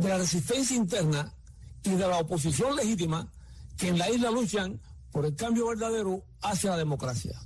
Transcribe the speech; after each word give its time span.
de 0.00 0.08
la 0.08 0.18
resistencia 0.18 0.76
interna 0.76 1.32
y 1.82 1.90
de 1.90 2.08
la 2.08 2.18
oposición 2.18 2.74
legítima 2.74 3.30
que 3.76 3.88
en 3.88 3.98
la 3.98 4.10
isla 4.10 4.30
luchan 4.30 4.80
por 5.12 5.26
el 5.26 5.36
cambio 5.36 5.68
verdadero 5.68 6.24
hacia 6.42 6.70
la 6.70 6.78
democracia. 6.78 7.38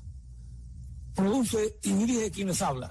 Produce 1.14 1.78
y 1.82 1.92
dirige 1.92 2.30
quienes 2.30 2.62
habla. 2.62 2.90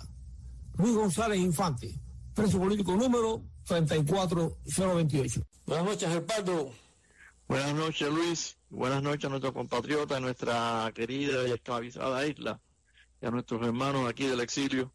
Luis 0.77 0.95
González 0.95 1.39
Infante, 1.39 1.97
preso 2.33 2.59
político 2.59 2.95
número 2.95 3.43
34028. 3.65 5.41
Buenas 5.65 5.85
noches, 5.85 6.09
Gerpardo. 6.09 6.71
Buenas 7.47 7.73
noches, 7.73 8.09
Luis. 8.09 8.57
Buenas 8.69 9.01
noches 9.01 9.25
a 9.25 9.29
nuestros 9.29 9.53
compatriotas, 9.53 10.17
a 10.17 10.21
nuestra 10.21 10.91
querida 10.93 11.47
y 11.47 11.51
esclavizada 11.51 12.25
isla 12.25 12.59
y 13.21 13.27
a 13.27 13.31
nuestros 13.31 13.61
hermanos 13.61 14.09
aquí 14.09 14.25
del 14.25 14.39
exilio. 14.41 14.91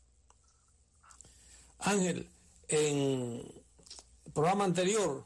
Ángel, 1.78 2.28
en 2.68 3.57
programa 4.32 4.64
anterior, 4.64 5.24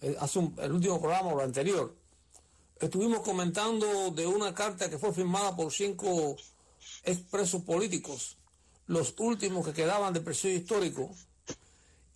eh, 0.00 0.16
el 0.58 0.72
último 0.72 1.00
programa 1.00 1.32
o 1.32 1.36
lo 1.36 1.42
anterior, 1.42 1.94
estuvimos 2.80 3.20
comentando 3.20 4.10
de 4.10 4.26
una 4.26 4.54
carta 4.54 4.90
que 4.90 4.98
fue 4.98 5.12
firmada 5.12 5.54
por 5.54 5.72
cinco 5.72 6.36
expresos 7.04 7.62
políticos, 7.62 8.36
los 8.86 9.14
últimos 9.18 9.64
que 9.66 9.72
quedaban 9.72 10.12
de 10.12 10.20
presidio 10.20 10.58
histórico 10.58 11.10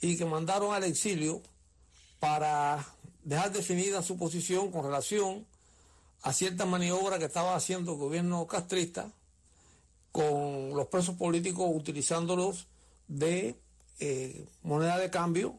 y 0.01 0.17
que 0.17 0.25
mandaron 0.25 0.75
al 0.75 0.85
exilio 0.85 1.43
para 2.19 2.85
dejar 3.25 3.53
definida 3.53 4.03
su 4.03 4.17
posición 4.17 4.71
con 4.71 4.85
relación 4.85 5.47
a 6.23 6.33
cierta 6.33 6.67
maniobra 6.67 7.19
que 7.19 7.27
estaba 7.27 7.55
haciendo 7.55 7.93
el 7.93 7.99
gobierno 7.99 8.47
castrista 8.47 9.11
con 10.13 10.71
los 10.71 10.87
presos 10.89 11.17
políticos 11.17 11.71
utilizándolos 11.73 12.67
de 13.07 13.57
eh, 14.01 14.47
moneda 14.63 14.99
de 14.99 15.11
cambio 15.11 15.59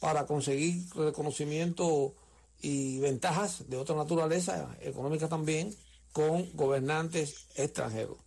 para 0.00 0.26
conseguir 0.26 0.84
reconocimiento 0.94 2.14
y 2.60 2.98
ventajas 3.00 3.68
de 3.68 3.76
otra 3.76 3.94
naturaleza, 3.96 4.76
económica 4.80 5.28
también, 5.28 5.74
con 6.12 6.50
gobernantes 6.54 7.46
extranjeros. 7.54 8.18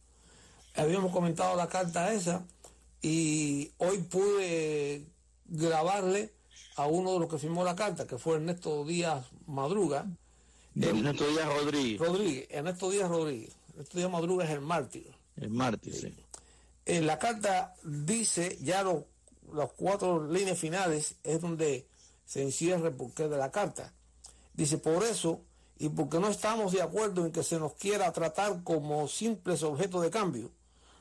Habíamos 0.76 1.12
comentado 1.12 1.56
la 1.56 1.68
carta 1.68 2.14
esa 2.14 2.46
y 3.02 3.72
hoy 3.78 3.98
pude 4.00 5.06
grabarle 5.46 6.34
a 6.76 6.88
uno 6.88 7.14
de 7.14 7.20
los 7.20 7.30
que 7.30 7.38
firmó 7.38 7.64
la 7.64 7.76
carta, 7.76 8.08
que 8.08 8.18
fue 8.18 8.36
Ernesto 8.36 8.86
Díaz 8.86 9.26
Madruga. 9.48 10.06
Ernesto 10.76 11.28
Díaz 11.28 11.48
Rodríguez. 11.48 12.00
Rodríguez, 12.00 12.48
Ernesto 12.50 12.90
Díaz 12.90 13.10
Rodríguez. 13.10 13.56
Ernesto 13.72 13.98
Díaz 13.98 14.12
Madruga 14.12 14.46
es 14.46 14.52
el 14.52 14.62
mártir. 14.62 15.12
El 15.36 15.50
mártir, 15.50 15.94
sí. 15.94 16.14
En 16.86 17.06
la 17.06 17.20
carta 17.20 17.76
dice, 17.84 18.58
ya 18.62 18.84
los 18.84 19.04
las 19.54 19.72
cuatro 19.74 20.28
líneas 20.28 20.58
finales 20.58 21.16
es 21.24 21.42
donde 21.42 21.88
se 22.26 22.42
encierra 22.42 22.90
el 22.90 22.96
porqué 22.96 23.28
de 23.28 23.38
la 23.38 23.52
carta. 23.52 23.94
Dice, 24.54 24.78
por 24.78 25.04
eso, 25.04 25.42
y 25.78 25.90
porque 25.90 26.20
no 26.20 26.28
estamos 26.28 26.72
de 26.72 26.82
acuerdo 26.82 27.26
en 27.26 27.32
que 27.32 27.44
se 27.44 27.60
nos 27.60 27.74
quiera 27.74 28.12
tratar 28.12 28.64
como 28.64 29.08
simples 29.08 29.64
objetos 29.64 30.02
de 30.02 30.10
cambio, 30.12 30.52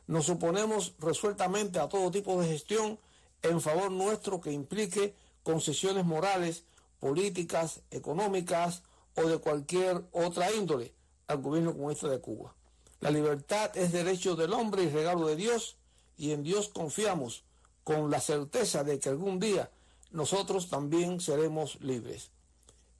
nos 0.07 0.29
oponemos 0.31 0.95
resueltamente 0.99 1.79
a 1.79 1.89
todo 1.89 2.11
tipo 2.11 2.41
de 2.41 2.49
gestión 2.49 2.99
en 3.43 3.61
favor 3.61 3.91
nuestro 3.91 4.41
que 4.41 4.53
implique 4.53 5.15
concesiones 5.43 6.05
morales, 6.05 6.65
políticas, 6.99 7.81
económicas 7.91 8.83
o 9.15 9.23
de 9.23 9.39
cualquier 9.39 10.05
otra 10.13 10.53
índole 10.53 10.95
al 11.27 11.43
gobierno 11.43 11.73
comunista 11.73 12.09
de 12.09 12.21
Cuba. 12.21 12.55
La 13.01 13.11
libertad 13.11 13.77
es 13.77 13.93
derecho 13.93 14.35
del 14.35 14.53
hombre 14.53 14.85
y 14.85 14.89
regalo 14.89 15.27
de 15.27 15.37
Dios, 15.37 15.77
y 16.17 16.33
en 16.33 16.43
Dios 16.43 16.69
confiamos 16.69 17.45
con 17.89 18.11
la 18.11 18.21
certeza 18.21 18.85
de 18.85 18.99
que 18.99 19.09
algún 19.09 19.41
día 19.41 19.71
nosotros 20.11 20.69
también 20.69 21.23
seremos 21.23 21.81
libres. 21.81 22.31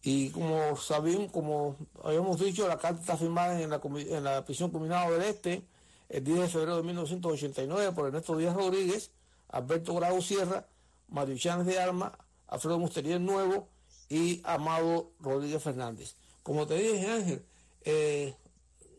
Y 0.03 0.31
como 0.31 0.79
sabíamos, 0.79 1.31
como 1.31 1.77
habíamos 2.03 2.41
dicho, 2.41 2.67
la 2.67 2.79
carta 2.79 3.03
está 3.03 3.19
firmada 3.19 3.61
en 3.61 3.69
la, 3.69 3.83
en 3.85 4.25
la 4.25 4.43
prisión 4.47 4.71
combinada 4.71 5.11
del 5.11 5.25
Este 5.25 5.63
el 6.09 6.25
10 6.25 6.41
de 6.41 6.49
febrero 6.49 6.77
de 6.79 6.85
1989 6.85 7.93
por 7.93 8.07
Ernesto 8.07 8.35
Díaz 8.35 8.57
Rodríguez, 8.57 9.11
Alberto 9.51 9.95
Grau 9.95 10.23
Sierra, 10.23 10.67
Mario 11.09 11.37
Chández 11.37 11.67
de 11.67 11.79
Arma, 11.79 12.17
Alfredo 12.47 12.79
Musterier 12.79 13.21
Nuevo 13.21 13.69
y 14.09 14.41
Amado 14.43 15.11
Rodríguez 15.21 15.63
Fernández. 15.63 16.15
Como 16.43 16.67
te 16.67 16.77
dije, 16.77 17.11
Ángel, 17.11 17.45
eh, 17.85 18.35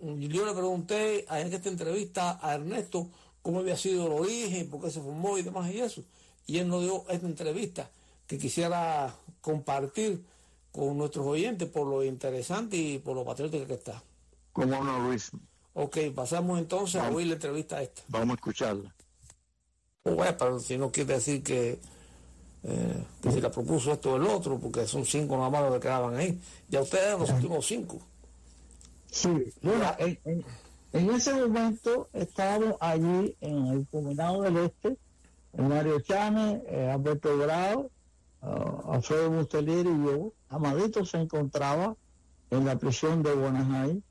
yo 0.04 0.46
le 0.46 0.54
pregunté 0.54 1.26
en 1.36 1.52
esta 1.52 1.68
entrevista 1.68 2.38
a 2.44 2.54
Ernesto 2.54 3.10
cómo 3.42 3.60
había 3.60 3.78
sido 3.78 4.08
el 4.08 4.14
origen, 4.14 4.70
por 4.70 4.82
qué 4.82 4.92
se 4.92 5.02
formó 5.02 5.38
y 5.38 5.42
demás 5.42 5.72
y 5.72 5.80
eso. 5.80 6.04
Y 6.46 6.58
él 6.58 6.68
nos 6.68 6.82
dio 6.82 7.06
esta 7.10 7.28
entrevista 7.28 7.90
que 8.28 8.38
quisiera 8.38 9.16
compartir 9.42 10.24
con 10.72 10.98
nuestros 10.98 11.26
oyentes 11.26 11.68
por 11.70 11.88
lo 11.88 12.04
interesante 12.04 12.78
y 12.78 13.00
por 13.00 13.16
lo 13.16 13.26
patriótica 13.26 13.66
que 13.66 13.74
está. 13.74 14.04
¿Cómo 14.54 14.84
no, 14.84 15.00
Luis? 15.00 15.32
Ok, 15.74 15.98
pasamos 16.14 16.60
entonces 16.60 17.02
a 17.02 17.10
oír 17.10 17.28
la 17.28 17.34
entrevista 17.34 17.82
esta. 17.82 18.02
Vamos 18.08 18.32
a 18.32 18.36
escucharla. 18.36 18.94
O 20.04 20.12
bueno, 20.12 20.36
pero 20.38 20.60
si 20.60 20.78
no 20.78 20.92
quiere 20.92 21.16
decir 21.16 21.44
que, 21.44 21.80
eh, 22.64 23.04
que 23.22 23.32
se 23.32 23.42
la 23.42 23.52
propuso 23.52 23.94
esto 23.94 24.14
o 24.14 24.16
el 24.18 24.24
otro, 24.24 24.60
porque 24.60 24.88
son 24.88 25.06
cinco 25.06 25.38
nada 25.38 25.50
más 25.50 25.64
los 25.64 25.74
que 25.76 25.80
quedaban 25.80 26.16
ahí. 26.16 26.40
Ya 26.68 26.82
ustedes 26.82 27.18
los 27.18 27.30
últimos 27.30 27.66
cinco. 27.66 28.00
Sí, 29.12 29.30
bueno, 29.62 29.96
en, 29.98 30.20
en, 30.26 30.46
ese 30.92 31.34
momento 31.34 32.10
estábamos 32.14 32.76
allí 32.80 33.36
en 33.42 33.68
el 33.68 33.88
Combinado 33.88 34.42
del 34.42 34.58
Este, 34.58 34.98
Mario 35.58 36.00
Chávez, 36.00 36.62
eh, 36.68 36.90
Alberto 36.92 37.38
Grado, 37.38 37.92
uh, 38.42 38.92
Alfredo 38.92 39.32
Mustelier 39.32 39.86
y 39.86 40.06
yo. 40.06 40.34
Amadito 40.50 41.06
se 41.06 41.18
encontraba 41.18 41.96
en 42.50 42.66
la 42.66 42.78
prisión 42.78 43.22
de 43.22 43.32
Aires. 43.32 44.04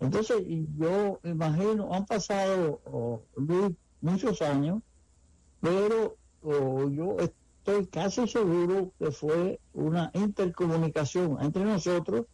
Entonces, 0.00 0.42
yo 0.78 1.20
imagino, 1.22 1.92
han 1.92 2.06
pasado 2.06 2.80
oh, 2.86 3.22
muchos 4.00 4.42
años, 4.42 4.82
pero 5.60 6.16
oh, 6.42 6.88
yo 6.88 7.18
estoy 7.18 7.86
casi 7.86 8.26
seguro 8.26 8.90
que 8.98 9.12
fue 9.12 9.60
una 9.74 10.10
intercomunicación 10.14 11.38
entre 11.40 11.64
nosotros, 11.64 12.26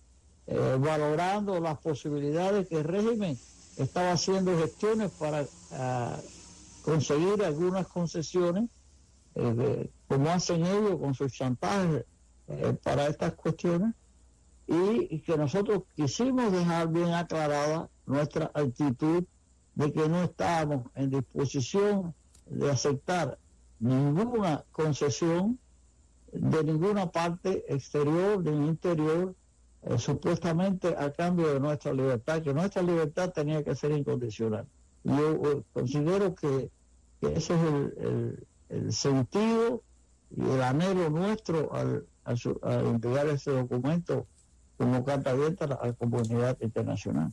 eh, 0.47 0.77
valorando 0.81 1.61
las 1.61 1.79
posibilidades 1.79 2.69
que 2.69 2.77
el 2.77 2.85
régimen 2.85 3.37
estaba 3.78 4.12
haciendo 4.12 4.59
gestiones 4.59 5.11
para 5.12 5.43
uh, 5.43 6.21
conseguir 6.83 7.43
algunas 7.44 7.87
concesiones, 7.87 8.71
eh, 9.34 9.91
como 10.09 10.31
hacen 10.31 10.66
ellos 10.66 10.99
con 10.99 11.15
sus 11.15 11.33
chantajes 11.33 12.05
eh, 12.49 12.77
para 12.83 13.06
estas 13.06 13.34
cuestiones 13.34 13.94
y 14.67 15.21
que 15.21 15.37
nosotros 15.37 15.84
quisimos 15.97 16.53
dejar 16.53 16.88
bien 16.88 17.15
aclarada 17.15 17.88
nuestra 18.05 18.50
actitud 18.53 19.25
de 19.75 19.93
que 19.93 20.09
no 20.09 20.25
estábamos 20.25 20.87
en 20.94 21.11
disposición 21.11 22.14
de 22.47 22.70
aceptar 22.70 23.38
ninguna 23.81 24.64
concesión 24.73 25.58
de 26.32 26.64
ninguna 26.64 27.11
parte 27.11 27.64
exterior 27.73 28.43
ni 28.43 28.69
interior 28.69 29.35
eh, 29.88 29.99
supuestamente 29.99 30.94
a 30.99 31.11
cambio 31.12 31.52
de 31.55 31.61
nuestra 31.61 31.93
libertad, 31.93 32.43
que 32.43 32.52
nuestra 32.52 32.82
libertad 32.82 33.31
tenía 33.31 33.62
que 33.64 33.75
ser 33.75 33.93
incondicional. 33.93 34.67
Yo 35.02 35.31
eh, 35.31 35.62
considero 35.73 36.35
que, 36.35 36.70
ese 37.23 37.55
es 37.55 37.61
el, 37.62 38.46
el, 38.69 38.93
sentido 38.93 39.82
y 40.37 40.43
el 40.43 40.62
anhelo 40.62 41.08
nuestro 41.08 41.73
al, 41.73 42.06
al, 42.25 42.38
al 42.62 43.29
ese 43.31 43.50
documento 43.50 44.26
como 44.76 45.05
carta 45.05 45.31
abierta 45.31 45.64
a 45.64 45.87
la 45.87 45.93
comunidad 45.94 46.56
internacional. 46.61 47.32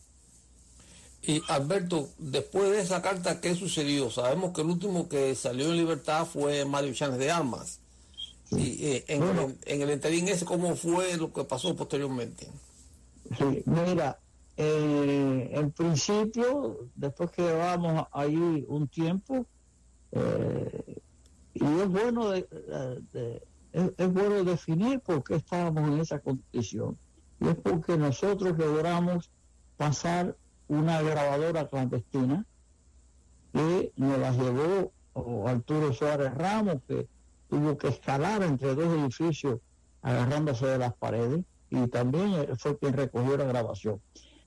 Y 1.21 1.41
Alberto, 1.49 2.09
después 2.17 2.71
de 2.71 2.81
esa 2.81 3.01
carta, 3.01 3.41
¿qué 3.41 3.55
sucedió? 3.55 4.09
Sabemos 4.11 4.53
que 4.53 4.61
el 4.61 4.67
último 4.67 5.09
que 5.09 5.35
salió 5.35 5.71
en 5.71 5.77
libertad 5.77 6.25
fue 6.25 6.65
Mario 6.65 6.93
Chávez 6.93 7.19
de 7.19 7.31
Armas. 7.31 7.79
Y 8.51 8.85
eh, 8.85 9.05
en, 9.07 9.19
bueno, 9.19 9.41
en, 9.43 9.57
en, 9.65 9.81
el 9.81 9.91
interín 9.91 10.27
ese, 10.27 10.45
¿cómo 10.45 10.75
fue 10.75 11.17
lo 11.17 11.31
que 11.33 11.43
pasó 11.43 11.75
posteriormente? 11.75 12.47
Sí, 13.37 13.63
mira, 13.65 14.19
eh, 14.57 15.49
en 15.51 15.71
principio, 15.71 16.89
después 16.95 17.31
que 17.31 17.41
llevamos 17.41 18.05
ahí 18.11 18.65
un 18.67 18.87
tiempo, 18.87 19.45
eh, 20.11 21.01
y 21.53 21.63
es 21.63 21.87
bueno 21.87 22.29
de, 22.29 22.47
de, 23.11 23.41
es, 23.73 23.91
es 23.97 24.13
bueno 24.13 24.43
definir 24.43 24.99
por 24.99 25.23
qué 25.23 25.35
estábamos 25.35 25.89
en 25.91 25.99
esa 25.99 26.19
condición. 26.19 26.97
Y 27.39 27.47
es 27.47 27.55
porque 27.55 27.97
nosotros 27.97 28.57
logramos 28.57 29.29
pasar 29.77 30.35
una 30.67 31.01
grabadora 31.01 31.67
clandestina 31.67 32.45
que 33.51 33.91
nos 33.95 34.19
la 34.19 34.31
llevó 34.31 34.91
Arturo 35.47 35.93
Suárez 35.93 36.33
Ramos, 36.33 36.77
que 36.87 37.07
tuvo 37.49 37.77
que 37.77 37.87
escalar 37.87 38.43
entre 38.43 38.75
dos 38.75 38.87
edificios 38.87 39.59
agarrándose 40.01 40.65
de 40.67 40.77
las 40.77 40.93
paredes 40.93 41.43
y 41.69 41.87
también 41.87 42.47
fue 42.57 42.77
quien 42.77 42.93
recogió 42.93 43.37
la 43.37 43.45
grabación. 43.45 43.99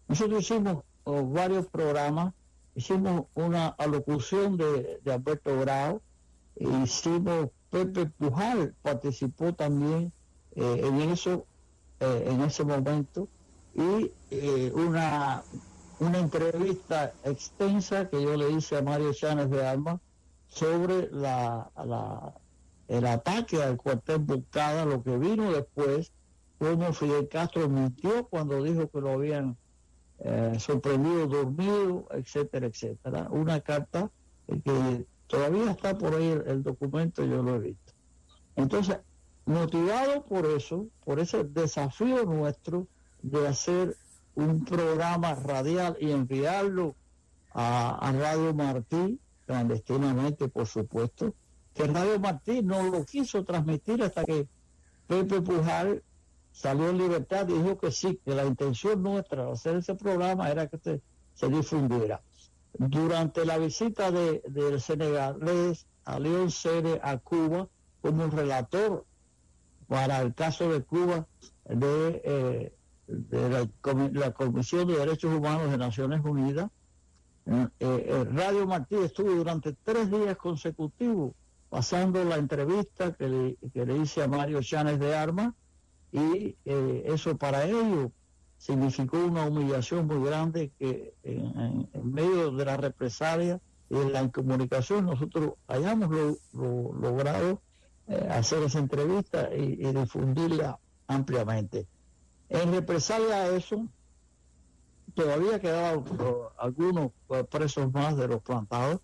Nosotros 0.07 0.41
hicimos 0.41 0.85
oh, 1.05 1.25
varios 1.27 1.67
programas, 1.67 2.33
hicimos 2.75 3.27
una 3.35 3.69
alocución 3.69 4.57
de, 4.57 5.01
Alberto 5.07 5.59
Grau, 5.61 6.01
hicimos, 6.57 7.51
Pepe 7.71 8.07
Pujal 8.07 8.75
participó 8.83 9.53
también 9.53 10.13
eh, 10.57 10.83
en 10.85 11.01
eso, 11.11 11.45
eh, 12.01 12.25
en 12.27 12.41
ese 12.43 12.65
momento, 12.65 13.29
y 13.75 14.11
eh, 14.31 14.73
una, 14.75 15.43
una 16.01 16.19
entrevista 16.19 17.13
extensa 17.25 18.09
que 18.09 18.23
yo 18.23 18.37
le 18.37 18.51
hice 18.51 18.77
a 18.79 18.83
Mario 18.83 19.13
Chánes 19.13 19.51
de 19.51 19.67
Alma 19.67 20.01
sobre 20.49 21.11
la, 21.13 21.71
el 22.89 23.07
ataque 23.07 23.63
al 23.63 23.77
cuartel 23.77 24.19
Bucada, 24.19 24.85
lo 24.85 25.03
que 25.03 25.17
vino 25.17 25.53
después, 25.53 26.13
cómo 26.59 26.93
Fidel 26.93 27.29
Castro 27.29 27.69
mintió 27.69 28.27
cuando 28.29 28.63
dijo 28.63 28.89
que 28.89 29.01
lo 29.01 29.11
habían 29.11 29.57
eh, 30.19 30.57
sorprendido 30.59 31.27
dormido, 31.27 32.09
etcétera, 32.11 32.67
etcétera. 32.67 33.29
Una 33.31 33.61
carta 33.61 34.11
que 34.47 35.07
todavía 35.27 35.71
está 35.71 35.97
por 35.97 36.15
ahí 36.15 36.29
el, 36.29 36.43
el 36.47 36.63
documento, 36.63 37.25
yo 37.25 37.43
lo 37.43 37.57
he 37.57 37.59
visto. 37.61 37.93
Entonces, 38.57 38.99
motivado 39.45 40.25
por 40.25 40.47
eso, 40.47 40.87
por 41.05 41.21
ese 41.21 41.45
desafío 41.45 42.25
nuestro 42.25 42.89
de 43.23 43.47
hacer 43.47 43.97
un 44.35 44.65
programa 44.65 45.35
radial 45.35 45.97
y 46.01 46.11
enviarlo 46.11 46.95
a, 47.53 48.09
a 48.09 48.13
Radio 48.13 48.55
Martí, 48.55 49.21
clandestinamente, 49.47 50.49
por 50.49 50.67
supuesto, 50.67 51.35
que 51.79 51.87
Radio 51.87 52.19
Martí 52.19 52.61
no 52.61 52.83
lo 52.83 53.05
quiso 53.05 53.45
transmitir 53.45 54.03
hasta 54.03 54.25
que 54.25 54.49
Pepe 55.07 55.41
Pujal 55.41 56.03
salió 56.51 56.91
en 56.91 56.99
libertad 56.99 57.49
y 57.49 57.53
dijo 57.53 57.79
que 57.79 57.93
sí, 57.93 58.21
que 58.25 58.35
la 58.35 58.45
intención 58.45 59.01
nuestra 59.01 59.45
de 59.45 59.53
hacer 59.53 59.77
ese 59.77 59.95
programa 59.95 60.51
era 60.51 60.67
que 60.67 61.01
se, 61.35 61.49
difundiera. 61.49 62.21
Durante 62.77 63.47
la 63.47 63.59
visita 63.59 64.11
de, 64.11 64.43
del 64.49 64.81
senegalés 64.81 65.87
a 66.05 66.19
León 66.19 66.51
Cere 66.51 66.99
a 67.01 67.17
Cuba 67.19 67.69
como 68.03 68.27
relator 68.27 69.07
para 69.87 70.21
el 70.21 70.35
caso 70.35 70.69
de 70.73 70.83
Cuba 70.83 71.29
de, 71.65 72.21
eh, 72.25 72.73
la, 73.31 74.33
Comisión 74.33 74.89
de 74.89 74.99
Derechos 74.99 75.33
Humanos 75.33 75.71
de 75.71 75.79
Naciones 75.79 76.25
Unidas. 76.25 76.71
Eh, 77.47 77.69
eh, 77.79 78.27
Radio 78.33 78.67
Martí 78.67 78.97
estuvo 78.97 79.31
durante 79.31 79.75
tres 79.85 80.11
días 80.11 80.37
consecutivos 80.37 81.35
pasando 81.69 82.25
la 82.25 82.37
entrevista 82.37 83.13
que 83.13 83.29
le, 83.29 83.57
que 83.73 83.85
le 83.85 83.97
hice 83.99 84.23
a 84.23 84.29
Mario 84.29 84.63
Chanes 84.63 84.99
de 84.99 85.15
Armas 85.15 85.55
y 86.13 86.57
eh, 86.65 87.05
eso 87.07 87.37
para 87.37 87.65
ellos 87.65 88.11
significó 88.57 89.19
una 89.19 89.47
humillación 89.47 90.07
muy 90.07 90.27
grande 90.27 90.73
que 90.79 91.15
en, 91.23 91.89
medio 92.03 92.51
de 92.51 92.65
la 92.65 92.77
represalia 92.77 93.61
y 93.91 93.95
de 93.95 94.11
la 94.11 94.23
incomunicación 94.23 95.07
nosotros 95.07 95.55
hayamos 95.67 96.11
lo, 96.11 96.37
lo, 96.53 96.93
logrado 96.95 97.63
eh, 98.09 98.27
hacer 98.31 98.63
esa 98.63 98.79
entrevista 98.79 99.55
y, 99.55 99.77
difundirla 99.77 100.79
ampliamente. 101.09 101.87
En 102.49 102.73
represalia 102.73 103.37
a 103.37 103.49
eso, 103.49 103.87
todavía 105.15 105.61
quedaban 105.61 105.99
uh, 105.99 106.49
algunos 106.59 107.13
presos 107.51 107.93
más 107.93 108.17
de 108.17 108.29
los 108.29 108.41
plantados. 108.41 109.01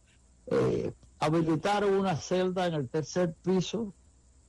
Eh, 0.47 0.91
habilitaron 1.25 1.95
una 1.95 2.17
celda 2.17 2.67
en 2.67 2.75
el 2.75 2.89
tercer 2.89 3.35
piso 3.43 3.95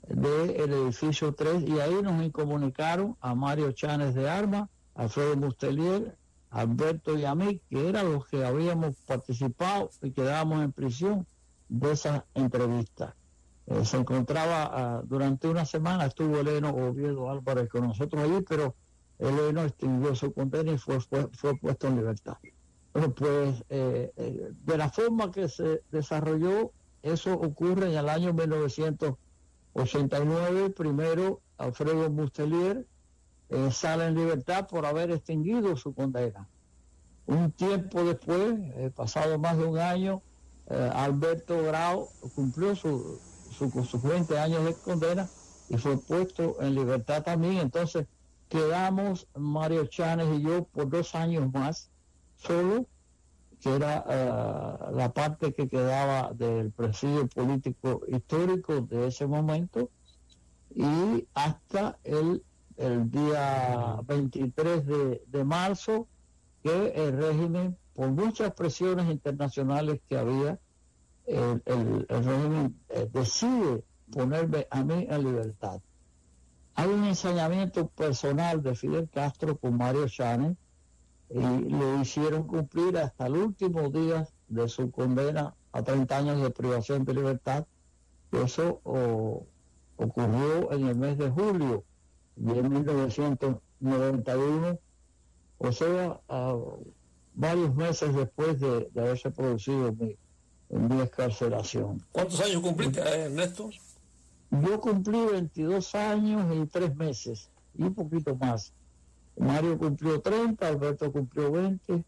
del 0.08 0.74
edificio 0.74 1.34
3 1.34 1.64
y 1.68 1.80
ahí 1.80 2.02
nos 2.04 2.22
incomunicaron 2.22 3.16
a 3.22 3.34
Mario 3.34 3.72
Chanes 3.72 4.14
de 4.14 4.30
Armas, 4.30 4.70
a 4.94 5.04
Alfredo 5.04 5.38
Mustelier, 5.38 6.18
a 6.52 6.60
Alberto 6.62 7.18
y 7.18 7.24
a 7.24 7.34
mí, 7.34 7.62
que 7.70 7.88
eran 7.88 8.12
los 8.12 8.28
que 8.28 8.46
habíamos 8.46 8.96
participado 9.08 9.90
y 10.02 10.12
quedábamos 10.12 10.64
en 10.64 10.74
prisión 10.74 11.26
de 11.70 11.94
esa 11.94 12.26
entrevista. 12.34 13.16
Eh, 13.68 13.84
se 13.86 13.98
encontraba 13.98 15.00
uh, 15.02 15.08
durante 15.08 15.48
una 15.48 15.66
semana, 15.66 16.06
estuvo 16.06 16.38
Eleno 16.38 16.70
Oviedo 16.70 17.32
Álvarez 17.32 17.70
con 17.70 17.88
nosotros 17.88 18.22
allí, 18.22 18.44
pero 18.48 18.76
Eleno 19.18 19.64
extinguió 19.64 20.14
su 20.14 20.34
condena 20.34 20.74
y 20.74 20.78
fue 20.78 21.58
puesto 21.60 21.88
en 21.88 21.96
libertad. 21.96 22.38
Bueno, 22.96 23.14
pues 23.14 23.64
eh, 23.68 24.12
eh, 24.16 24.52
de 24.64 24.78
la 24.78 24.90
forma 24.90 25.30
que 25.30 25.50
se 25.50 25.84
desarrolló, 25.92 26.72
eso 27.04 27.34
ocurre 27.34 27.92
en 27.92 27.98
el 27.98 28.08
año 28.08 28.32
1989. 28.32 30.70
Primero, 30.70 31.42
Alfredo 31.58 32.10
Mustelier 32.10 32.88
eh, 33.50 33.70
sale 33.70 34.06
en 34.06 34.16
libertad 34.16 34.70
por 34.70 34.86
haber 34.86 35.12
extinguido 35.12 35.76
su 35.76 35.94
condena. 35.94 36.48
Un 37.26 37.52
tiempo 37.52 38.02
después, 38.06 38.54
pasado 38.96 39.38
más 39.40 39.58
de 39.58 39.66
un 39.66 39.78
año, 39.78 40.22
Alberto 40.70 41.64
Grau 41.64 42.08
cumplió 42.34 42.78
su, 42.78 43.20
su, 43.52 43.70
sus 43.84 44.02
20 44.04 44.40
años 44.40 44.64
de 44.64 44.74
condena 44.74 45.28
y 45.68 45.76
fue 45.76 45.98
puesto 45.98 46.62
en 46.62 46.76
libertad 46.76 47.24
también. 47.24 47.58
Entonces, 47.58 48.08
quedamos 48.48 49.28
Mario 49.36 49.86
Chanes 49.88 50.40
y 50.40 50.44
yo 50.44 50.64
por 50.64 50.90
dos 50.90 51.14
años 51.14 51.52
más 51.52 51.92
solo, 52.46 52.86
que 53.60 53.76
era 53.76 54.04
uh, 54.06 54.96
la 54.96 55.12
parte 55.14 55.54
que 55.54 55.68
quedaba 55.68 56.34
del 56.34 56.72
presidio 56.72 57.28
político 57.28 58.02
histórico 58.08 58.82
de 58.82 59.08
ese 59.08 59.26
momento, 59.26 59.90
y 60.74 61.28
hasta 61.34 61.98
el, 62.04 62.44
el 62.78 63.10
día 63.10 64.00
23 64.06 64.86
de, 64.86 65.24
de 65.26 65.44
marzo, 65.44 66.08
que 66.64 66.90
el 66.96 67.18
régimen, 67.18 67.78
por 67.94 68.10
muchas 68.12 68.54
presiones 68.54 69.10
internacionales 69.10 70.02
que 70.08 70.18
había, 70.18 70.60
el, 71.26 71.62
el, 71.66 72.08
régimen 72.08 72.80
eh, 72.90 73.10
decide 73.12 73.84
ponerme 74.12 74.68
a 74.70 74.84
mí 74.84 75.08
en 75.10 75.24
libertad. 75.24 75.82
Hay 76.76 76.90
un 76.90 77.06
ensañamiento 77.06 77.88
personal 77.88 78.62
de 78.62 78.76
Fidel 78.76 79.10
Castro 79.10 79.58
con 79.58 79.78
Mario 79.78 80.08
Chanes, 80.08 80.58
y 81.30 81.40
le 81.40 82.02
hicieron 82.02 82.48
cumplir 82.48 82.98
hasta 82.98 83.28
el 83.28 83.38
último 83.38 83.90
día 83.90 84.28
de 84.48 84.68
su 84.70 84.92
condena 84.92 85.54
a 85.72 85.84
30 85.84 86.18
años 86.18 86.42
de 86.42 86.50
privación 86.52 87.06
de 87.06 87.14
libertad. 87.14 87.66
Eso 88.32 88.82
oh, 88.84 89.46
ocurrió 89.98 90.72
en 90.72 90.88
el 90.88 90.96
mes 90.96 91.18
de 91.18 91.30
julio 91.30 91.84
de 92.36 92.64
1991, 92.64 94.80
o 95.58 95.72
sea, 95.72 96.20
uh, 96.30 96.84
varios 97.34 97.74
meses 97.76 98.14
después 98.14 98.60
de, 98.60 98.90
de 98.92 99.02
haberse 99.02 99.32
producido 99.32 99.94
mi, 99.94 100.18
mi. 100.70 101.08
¿Cuántos 102.12 102.42
años 102.42 102.62
cumpliste, 102.62 103.00
Ernesto? 103.00 103.70
Yo 104.52 104.80
cumplí 104.80 105.26
22 105.32 105.96
años 105.96 106.56
y 106.56 106.68
3 106.68 106.96
meses, 106.96 107.50
y 107.74 107.84
un 107.84 107.94
poquito 107.94 108.36
más. 108.36 108.74
Mario 109.38 109.78
cumplió 109.78 110.22
30, 110.22 110.68
Alberto 110.68 111.12
cumplió 111.12 111.52
20 111.52 112.04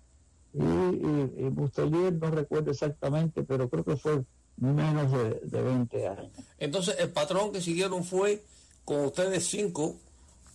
y, 0.53 0.60
y, 0.60 1.50
Mustelier 1.51 2.13
no 2.13 2.31
recuerdo 2.31 2.72
exactamente, 2.72 3.43
pero 3.43 3.69
creo 3.69 3.84
que 3.84 3.98
fue 3.98 4.24
menos 4.57 5.12
de, 5.12 5.41
de, 5.43 5.62
20 5.62 6.07
años. 6.07 6.31
Entonces 6.57 6.96
el 7.00 7.10
patrón 7.10 7.51
que 7.51 7.62
siguieron 7.62 8.03
fue 8.03 8.43
con 8.86 9.05
ustedes 9.05 9.46
cinco, 9.46 9.96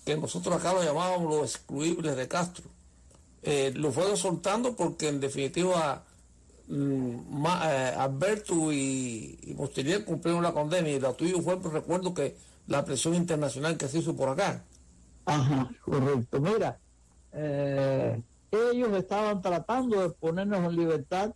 que 0.05 0.17
nosotros 0.17 0.57
acá 0.57 0.73
lo 0.73 0.83
llamábamos 0.83 1.35
los 1.35 1.55
excluibles 1.55 2.17
de 2.17 2.27
Castro. 2.27 2.65
Eh, 3.43 3.73
lo 3.75 3.93
fueron 3.93 4.17
soltando 4.17 4.75
porque 4.75 5.09
en 5.09 5.21
definitiva 5.21 6.05
ma, 6.69 7.61
eh, 7.65 7.95
Alberto 7.97 8.73
y, 8.73 9.39
y 9.43 9.55
Mustelier 9.55 10.05
cumplieron 10.05 10.43
la 10.43 10.53
condena 10.53 10.89
y 10.89 10.99
la 10.99 11.13
tuya 11.13 11.41
fue, 11.43 11.61
pues, 11.61 11.73
recuerdo 11.73 12.15
que 12.15 12.37
la 12.67 12.85
presión 12.85 13.15
internacional 13.15 13.77
que 13.77 13.89
se 13.89 13.99
hizo 13.99 14.17
por 14.17 14.29
acá. 14.29 14.65
Ajá, 15.25 15.71
correcto. 15.85 16.41
Mira, 16.41 16.79
eh, 17.33 18.23
ellos 18.51 18.93
estaban 18.97 19.41
tratando 19.41 20.01
de 20.01 20.11
ponernos 20.11 20.65
en 20.65 20.77
libertad 20.77 21.33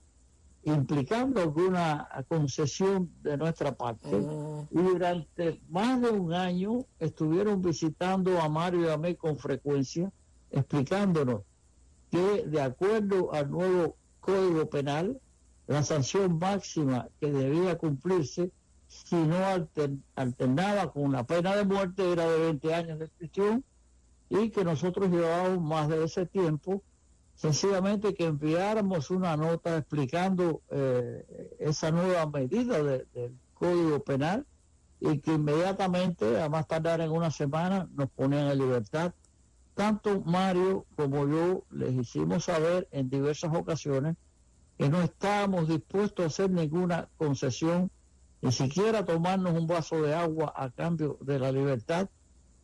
implicando 0.64 1.40
alguna 1.40 2.08
concesión 2.28 3.08
de 3.22 3.36
nuestra 3.36 3.76
parte. 3.76 4.08
Uh 4.08 4.66
-huh. 4.66 4.68
Y 4.72 4.82
durante 4.82 5.60
más 5.68 6.00
de 6.00 6.10
un 6.10 6.32
año 6.34 6.84
estuvieron 6.98 7.62
visitando 7.62 8.40
a 8.40 8.48
Mario 8.48 8.86
y 8.86 8.88
a 8.88 8.98
mí 8.98 9.14
con 9.14 9.38
frecuencia, 9.38 10.10
explicándonos 10.50 11.42
que 12.10 12.44
de 12.46 12.60
acuerdo 12.60 13.32
al 13.32 13.50
nuevo 13.50 13.96
Código 14.20 14.68
Penal, 14.68 15.20
la 15.68 15.82
sanción 15.84 16.38
máxima 16.38 17.08
que 17.20 17.30
debía 17.30 17.78
cumplirse 17.78 18.50
si 18.88 19.16
no 19.16 19.36
alternaba 20.16 20.92
con 20.92 21.12
la 21.12 21.24
pena 21.24 21.54
de 21.56 21.64
muerte, 21.64 22.12
era 22.12 22.28
de 22.28 22.38
20 22.40 22.74
años 22.74 22.98
de 22.98 23.08
prisión, 23.08 23.64
y 24.28 24.50
que 24.50 24.64
nosotros 24.64 25.10
llevábamos 25.10 25.62
más 25.62 25.88
de 25.88 26.04
ese 26.04 26.26
tiempo, 26.26 26.82
sencillamente 27.34 28.14
que 28.14 28.26
enviáramos 28.26 29.10
una 29.10 29.36
nota 29.36 29.76
explicando 29.76 30.62
eh, 30.70 31.54
esa 31.58 31.90
nueva 31.90 32.26
medida 32.26 32.82
del 32.82 33.38
Código 33.54 34.00
Penal 34.00 34.46
y 35.00 35.18
que 35.18 35.34
inmediatamente, 35.34 36.40
a 36.40 36.48
más 36.48 36.66
tardar 36.66 37.00
en 37.00 37.10
una 37.10 37.30
semana, 37.30 37.88
nos 37.94 38.10
ponían 38.10 38.48
en 38.48 38.58
libertad. 38.58 39.12
Tanto 39.74 40.22
Mario 40.22 40.86
como 40.96 41.28
yo 41.28 41.64
les 41.70 41.92
hicimos 41.94 42.44
saber 42.44 42.88
en 42.90 43.10
diversas 43.10 43.54
ocasiones 43.54 44.16
que 44.78 44.88
no 44.88 45.02
estábamos 45.02 45.68
dispuestos 45.68 46.24
a 46.24 46.28
hacer 46.28 46.50
ninguna 46.50 47.08
concesión, 47.16 47.90
ni 48.40 48.52
siquiera 48.52 49.04
tomarnos 49.04 49.54
un 49.54 49.66
vaso 49.66 50.00
de 50.02 50.14
agua 50.14 50.52
a 50.56 50.70
cambio 50.70 51.18
de 51.20 51.38
la 51.38 51.52
libertad, 51.52 52.08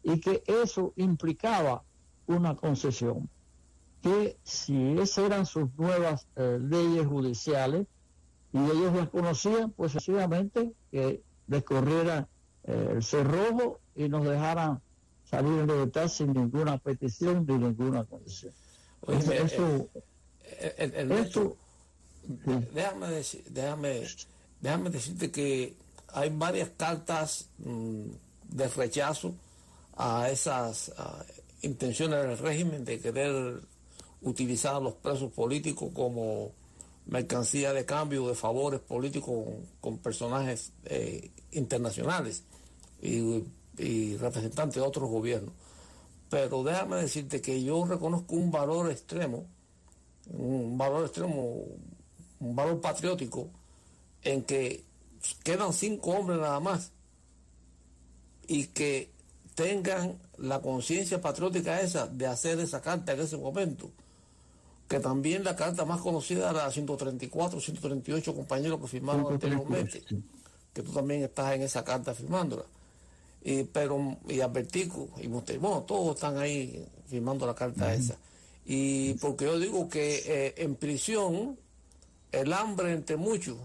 y 0.03 0.21
que 0.21 0.43
eso 0.47 0.93
implicaba 0.97 1.83
una 2.27 2.57
concesión, 2.57 3.29
que 4.03 4.37
si 4.43 4.99
esas 4.99 5.27
eran 5.27 5.47
sus 5.47 5.69
nuevas 5.77 6.27
eh, 6.37 6.59
leyes 6.61 7.07
judiciales 7.07 7.87
y 8.53 8.59
ellos 8.59 8.95
las 8.95 9.09
conocían, 9.09 9.71
pues 9.71 9.93
sencillamente 9.93 10.73
que 10.91 11.23
descorrieran 11.47 12.27
eh, 12.65 12.91
el 12.97 13.03
cerrojo 13.03 13.81
y 13.95 14.09
nos 14.09 14.25
dejaran 14.25 14.81
salir 15.25 15.61
en 15.61 15.67
libertad 15.67 16.09
sin 16.09 16.33
ninguna 16.33 16.79
petición 16.79 17.47
ni 17.47 17.55
ninguna 17.55 18.05
concesión. 18.05 18.53
eso, 19.09 19.33
eso, 20.93 21.57
déjame, 22.75 23.09
decir, 23.09 23.45
déjame, 23.49 24.07
déjame 24.61 24.91
decirte 24.91 25.31
que 25.31 25.75
hay 26.09 26.31
varias 26.31 26.71
cartas 26.77 27.49
mm, 27.59 28.11
de 28.51 28.69
rechazo 28.69 29.35
a 29.97 30.31
esas 30.31 30.93
intenciones 31.63 32.27
del 32.27 32.39
régimen 32.39 32.85
de 32.85 33.01
querer 33.01 33.61
utilizar 34.23 34.77
a 34.77 34.81
los 34.81 34.95
presos 34.95 35.33
políticos 35.33 35.91
como 35.95 36.53
mercancía 37.07 37.73
de 37.73 37.85
cambio 37.85 38.29
de 38.29 38.35
favores 38.35 38.81
políticos 38.81 39.47
con, 39.81 39.99
personajes 39.99 40.73
eh, 40.85 41.31
internacionales 41.51 42.45
y, 43.01 43.45
y 43.79 44.17
representantes 44.17 44.77
de 44.77 44.81
otros 44.83 45.11
gobiernos. 45.11 45.55
Pero 46.31 46.63
déjame 46.63 46.97
decirte 46.97 47.43
que 47.43 47.63
yo 47.63 47.85
reconozco 47.85 48.37
un 48.37 48.51
valor 48.51 48.91
extremo, 48.91 49.47
un 50.31 50.79
valor 50.79 51.05
extremo, 51.05 51.65
un 52.41 52.57
valor 52.57 52.81
patriótico, 52.81 53.51
en 54.23 54.43
que 54.45 54.85
quedan 55.43 55.73
cinco 55.73 56.13
hombres 56.13 56.39
nada 56.39 56.61
más 56.61 56.93
y 58.47 58.69
que 58.69 59.11
tengan 59.55 60.19
la 60.39 60.61
conciencia 60.61 61.21
patriótica 61.21 61.81
esa 61.81 62.07
de 62.07 62.27
hacer 62.27 62.59
esa 62.61 62.81
carta 62.81 63.13
en 63.13 63.21
ese 63.21 63.37
momento. 63.37 63.91
Que 64.89 65.01
también 65.01 65.45
la 65.45 65.57
carta 65.57 65.85
más 65.85 66.01
conocida 66.01 66.51
era 66.51 66.65
la 66.65 66.71
134, 66.71 67.61
138 67.61 68.35
compañeros 68.35 68.81
que 68.81 68.87
firmaron 68.89 69.33
anteriormente, 69.33 70.03
que 70.73 70.83
tú 70.83 70.93
también 70.93 71.23
estás 71.23 71.55
en 71.55 71.63
esa 71.63 71.83
carta 71.85 72.15
firmándola. 72.15 72.65
Y, 73.43 73.65
pero, 73.65 74.19
y 74.29 74.41
Albertico, 74.41 75.09
y 75.21 75.27
bueno, 75.27 75.83
todos 75.83 76.15
están 76.17 76.39
ahí 76.39 76.87
firmando 77.07 77.47
la 77.47 77.55
carta 77.55 77.95
esa. 77.95 78.17
Y 78.65 79.15
porque 79.15 79.47
yo 79.47 79.59
digo 79.59 79.89
que 79.89 80.23
eh, 80.27 80.55
en 80.59 80.77
prisión 80.77 81.59
el 82.31 82.53
hambre 82.53 82.93
entre 82.93 83.17
muchos 83.17 83.57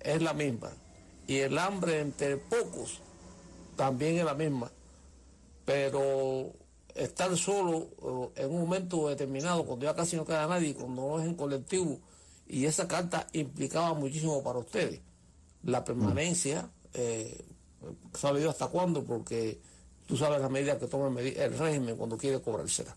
es 0.00 0.22
la 0.22 0.34
misma. 0.34 0.70
Y 1.26 1.38
el 1.38 1.58
hambre 1.58 2.00
entre 2.00 2.36
pocos 2.36 3.00
también 3.76 4.18
es 4.18 4.24
la 4.24 4.34
misma 4.34 4.70
pero 5.64 6.52
estar 6.94 7.36
solo 7.36 8.30
eh, 8.36 8.42
en 8.44 8.50
un 8.50 8.60
momento 8.62 9.08
determinado, 9.08 9.64
cuando 9.64 9.86
ya 9.86 9.94
casi 9.94 10.16
no 10.16 10.24
queda 10.24 10.46
nadie, 10.46 10.74
cuando 10.74 11.02
no 11.02 11.20
es 11.20 11.26
en 11.26 11.34
colectivo, 11.34 12.00
y 12.46 12.66
esa 12.66 12.86
carta 12.86 13.26
implicaba 13.32 13.94
muchísimo 13.94 14.42
para 14.42 14.58
ustedes. 14.58 15.00
La 15.62 15.84
permanencia, 15.84 16.70
eh, 16.92 17.44
sabe 18.14 18.40
Dios 18.40 18.52
hasta 18.52 18.68
cuándo, 18.68 19.04
porque 19.04 19.60
tú 20.06 20.16
sabes 20.16 20.40
la 20.40 20.48
medida 20.48 20.78
que 20.78 20.86
toma 20.86 21.20
el 21.20 21.58
régimen 21.58 21.96
cuando 21.96 22.18
quiere 22.18 22.40
cobrársela. 22.40 22.96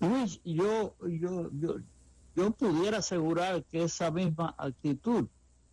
Luis, 0.00 0.40
yo, 0.44 0.94
yo, 1.08 1.50
yo, 1.52 1.76
yo 2.36 2.50
pudiera 2.50 2.98
asegurar 2.98 3.64
que 3.64 3.84
esa 3.84 4.10
misma 4.10 4.54
actitud 4.58 5.26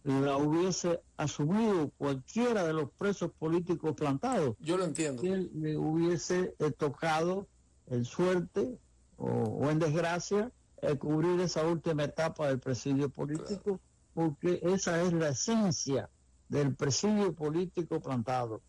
la 0.03 0.38
hubiese 0.38 1.01
asumido 1.17 1.91
cualquiera 1.98 2.63
de 2.63 2.74
los 2.74 2.89
presos 2.91 3.31
políticos 3.38 3.93
plantados. 3.96 4.55
Yo 4.60 4.77
lo 4.77 4.86
entiendo. 4.86 5.22
Que 5.22 5.50
le 5.53 5.77
hubiese 5.77 6.55
eh, 6.60 6.72
tocado 6.72 7.48
en 7.88 8.05
suerte 8.05 8.77
o, 9.17 9.70
en 9.70 9.79
desgracia 9.79 10.51
cubrir 10.98 11.39
esa 11.41 11.63
última 11.63 12.05
etapa 12.05 12.48
del 12.48 12.60
presidio 12.60 13.08
político, 13.10 13.79
porque 14.15 14.60
esa 14.63 15.00
es 15.03 15.13
la 15.13 15.29
esencia 15.29 16.10
del 16.50 16.75
presidio 16.75 17.34
político 17.34 18.01
plantado. 18.01 18.62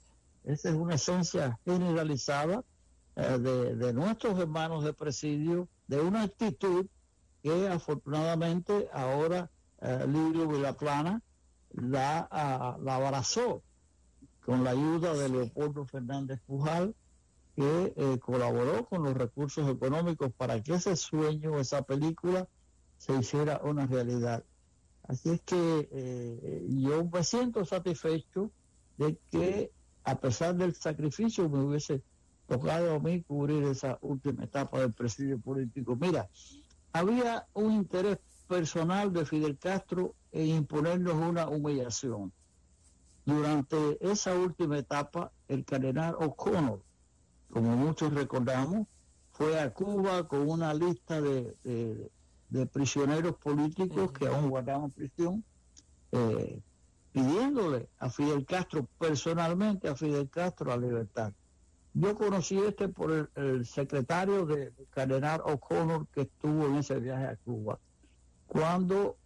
Esa 0.45 0.69
es 0.69 0.75
una 0.75 0.97
esencia 0.97 1.59
generalizada 1.65 2.65
eh, 3.17 3.39
de, 3.39 3.77
de 3.77 3.93
nuestros 3.93 4.39
hermanos 4.39 4.85
de 4.85 4.93
presidio, 4.93 5.69
de 5.87 6.01
una 6.01 6.23
actitud 6.23 6.87
que 7.43 7.69
afortunadamente 7.69 8.89
ahora 8.93 9.51
eh, 9.83 10.59
la 10.61 10.73
Plana 10.75 11.23
la, 11.73 12.79
la 12.81 12.97
abrazó 12.97 13.63
con 14.45 14.65
la 14.65 14.71
ayuda 14.71 15.15
de 15.15 15.29
Leopoldo 15.29 15.87
Fernández 15.87 16.41
Pujal, 16.47 16.95
que 17.55 17.95
eh, 17.97 18.19
colaboró 18.19 18.87
con 18.87 19.03
los 19.05 19.15
recursos 19.15 19.69
económicos 19.69 20.33
para 20.33 20.63
que 20.63 20.75
ese 20.75 20.97
sueño, 20.97 21.59
esa 21.59 21.83
película, 21.83 22.49
se 22.99 23.15
hiciera 23.15 23.61
una 23.63 23.87
realidad. 23.87 24.45
Así 25.05 25.31
es 25.31 25.41
que 25.43 25.89
eh, 25.91 26.67
yo 26.69 27.05
me 27.05 27.25
siento 27.25 27.65
satisfecho 27.65 28.51
de 28.99 29.19
que 29.31 29.73
a 30.05 30.17
pesar 30.19 30.57
del 30.57 30.75
sacrificio 30.75 31.49
me 31.49 31.61
hubiese 31.61 32.03
tocado 32.47 32.95
a 32.95 32.99
mí 32.99 33.23
cubrir 33.23 33.65
esa 33.65 33.99
última 34.01 34.45
etapa 34.45 34.81
del 34.81 34.93
presidio 34.93 35.39
político. 35.39 35.97
Mira, 35.97 36.29
había 36.93 37.47
un 37.55 37.73
interés 37.73 38.19
personal 38.53 39.11
de 39.15 39.25
Fidel 39.25 39.57
Castro 39.59 40.15
en 40.31 40.49
imponernos 40.49 41.15
una 41.15 41.49
humillación. 41.49 42.31
Durante 43.25 43.97
esa 44.07 44.35
última 44.37 44.77
etapa, 44.77 45.33
el 45.49 45.65
cardenal 45.65 46.17
O'Connor, 46.19 46.83
como 47.51 47.75
muchos 47.77 48.13
recordamos, 48.13 48.87
fue 49.31 49.59
a 49.59 49.73
Cuba 49.73 50.29
con 50.29 50.51
una 50.51 50.75
lista 50.75 51.19
de, 51.23 51.57
de, 52.51 52.67
prisioneros 52.67 53.37
políticos 53.37 54.13
que 54.13 54.27
aún 54.27 54.51
guardaban 54.51 54.91
prisión, 54.91 55.43
eh, 56.11 56.61
pidiéndole 57.11 57.89
a 58.01 58.11
Fidel 58.11 58.45
Castro, 58.45 58.87
personalmente 58.99 59.89
a 59.89 59.97
Fidel 59.97 60.29
Castro, 60.29 60.67
la 60.67 60.77
libertad. 60.77 61.33
Yo 61.95 62.15
conocí 62.15 62.59
este 62.59 62.89
por 62.89 63.13
el, 63.13 63.31
el 63.35 63.65
secretario 63.65 64.45
del 64.45 64.75
cardenal 64.91 65.41
O'Connor 65.43 66.07
que 66.09 66.23
estuvo 66.23 66.67
en 66.67 66.75
ese 66.75 67.01
viaje 67.01 67.25
a 67.25 67.37
Cuba 67.37 67.79
cuando 68.53 69.17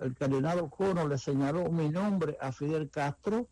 el 0.00 0.14
cardenal 0.14 0.60
O'Connor 0.60 1.06
le 1.06 1.18
señaló 1.18 1.70
mi 1.70 1.90
nombre 1.90 2.38
a 2.40 2.50
Fidel 2.50 2.88
Castro, 2.88 3.46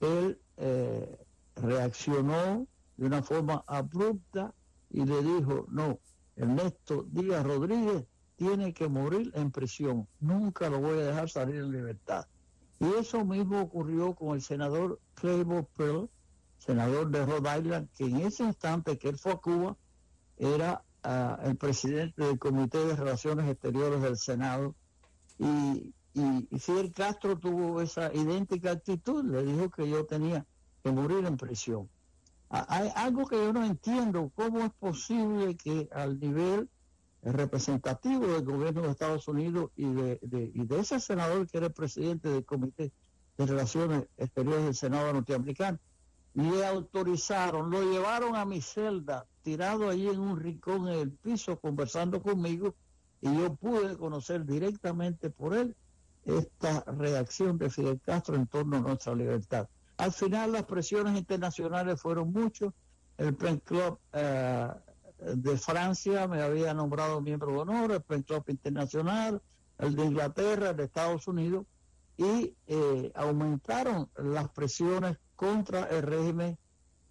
él 0.00 0.40
eh, 0.56 1.26
reaccionó 1.56 2.66
de 2.96 3.06
una 3.06 3.22
forma 3.22 3.62
abrupta 3.66 4.54
y 4.88 5.04
le 5.04 5.22
dijo, 5.22 5.66
no, 5.68 5.98
Ernesto 6.36 7.04
Díaz 7.10 7.44
Rodríguez 7.44 8.06
tiene 8.36 8.72
que 8.72 8.88
morir 8.88 9.30
en 9.34 9.50
prisión, 9.50 10.08
nunca 10.20 10.70
lo 10.70 10.80
voy 10.80 11.00
a 11.00 11.04
dejar 11.04 11.28
salir 11.28 11.56
en 11.56 11.70
libertad. 11.70 12.26
Y 12.80 12.86
eso 12.94 13.26
mismo 13.26 13.60
ocurrió 13.60 14.14
con 14.14 14.36
el 14.36 14.40
senador 14.40 14.98
Claiborne 15.16 15.68
Pearl, 15.76 16.08
senador 16.56 17.10
de 17.10 17.26
Rhode 17.26 17.58
Island, 17.58 17.88
que 17.94 18.06
en 18.06 18.16
ese 18.22 18.42
instante 18.44 18.96
que 18.96 19.10
él 19.10 19.18
fue 19.18 19.32
a 19.32 19.36
Cuba 19.36 19.76
era 20.38 20.82
el 21.44 21.56
presidente 21.56 22.24
del 22.24 22.38
Comité 22.38 22.84
de 22.84 22.96
Relaciones 22.96 23.48
Exteriores 23.48 24.02
del 24.02 24.16
Senado 24.16 24.74
y, 25.38 25.94
y, 26.14 26.58
Fidel 26.58 26.92
Castro 26.92 27.38
tuvo 27.38 27.80
esa 27.80 28.12
idéntica 28.12 28.72
actitud, 28.72 29.24
le 29.24 29.42
dijo 29.44 29.70
que 29.70 29.88
yo 29.88 30.06
tenía 30.06 30.44
que 30.82 30.90
morir 30.90 31.24
en 31.26 31.36
prisión. 31.36 31.88
Hay 32.48 32.90
algo 32.94 33.26
que 33.26 33.36
yo 33.36 33.52
no 33.52 33.64
entiendo, 33.64 34.30
cómo 34.34 34.60
es 34.60 34.72
posible 34.72 35.56
que 35.56 35.88
al 35.92 36.18
nivel 36.18 36.68
representativo 37.22 38.26
del 38.26 38.44
gobierno 38.44 38.82
de 38.82 38.90
Estados 38.90 39.26
Unidos 39.26 39.70
y 39.76 39.92
de, 39.92 40.18
y 40.22 40.64
de 40.64 40.78
ese 40.78 41.00
senador 41.00 41.48
que 41.48 41.58
era 41.58 41.66
el 41.66 41.72
presidente 41.72 42.28
del 42.28 42.44
Comité 42.44 42.92
de 43.36 43.46
Relaciones 43.46 44.04
Exteriores 44.16 44.64
del 44.64 44.74
Senado 44.74 45.12
norteamericano, 45.12 45.78
le 46.34 46.64
autorizaron, 46.66 47.70
lo 47.70 47.82
llevaron 47.82 48.36
a 48.36 48.44
mi 48.44 48.60
celda, 48.60 49.26
tirado 49.46 49.88
allí 49.88 50.08
en 50.08 50.18
un 50.18 50.40
rincón 50.40 50.88
en 50.88 50.98
el 50.98 51.12
piso, 51.12 51.56
conversando 51.60 52.20
conmigo, 52.20 52.74
y 53.20 53.32
yo 53.32 53.54
pude 53.54 53.96
conocer 53.96 54.44
directamente 54.44 55.30
por 55.30 55.54
él 55.54 55.76
esta 56.24 56.82
reacción 56.88 57.56
de 57.56 57.70
Fidel 57.70 58.00
Castro 58.00 58.34
en 58.34 58.48
torno 58.48 58.78
a 58.78 58.80
nuestra 58.80 59.14
libertad. 59.14 59.68
Al 59.98 60.10
final 60.10 60.50
las 60.50 60.64
presiones 60.64 61.16
internacionales 61.16 62.00
fueron 62.00 62.32
muchos. 62.32 62.74
El 63.18 63.36
Pen 63.36 63.60
Club 63.60 64.00
eh, 64.14 64.68
de 65.36 65.56
Francia 65.56 66.26
me 66.26 66.42
había 66.42 66.74
nombrado 66.74 67.20
miembro 67.20 67.52
de 67.52 67.58
honor, 67.58 67.92
el 67.92 68.02
Pen 68.02 68.24
Club 68.24 68.42
Internacional, 68.48 69.40
el 69.78 69.94
de 69.94 70.06
Inglaterra, 70.06 70.70
el 70.70 70.76
de 70.76 70.84
Estados 70.86 71.28
Unidos, 71.28 71.66
y 72.16 72.52
eh, 72.66 73.12
aumentaron 73.14 74.10
las 74.16 74.48
presiones 74.48 75.18
contra 75.36 75.84
el 75.84 76.02
régimen 76.02 76.58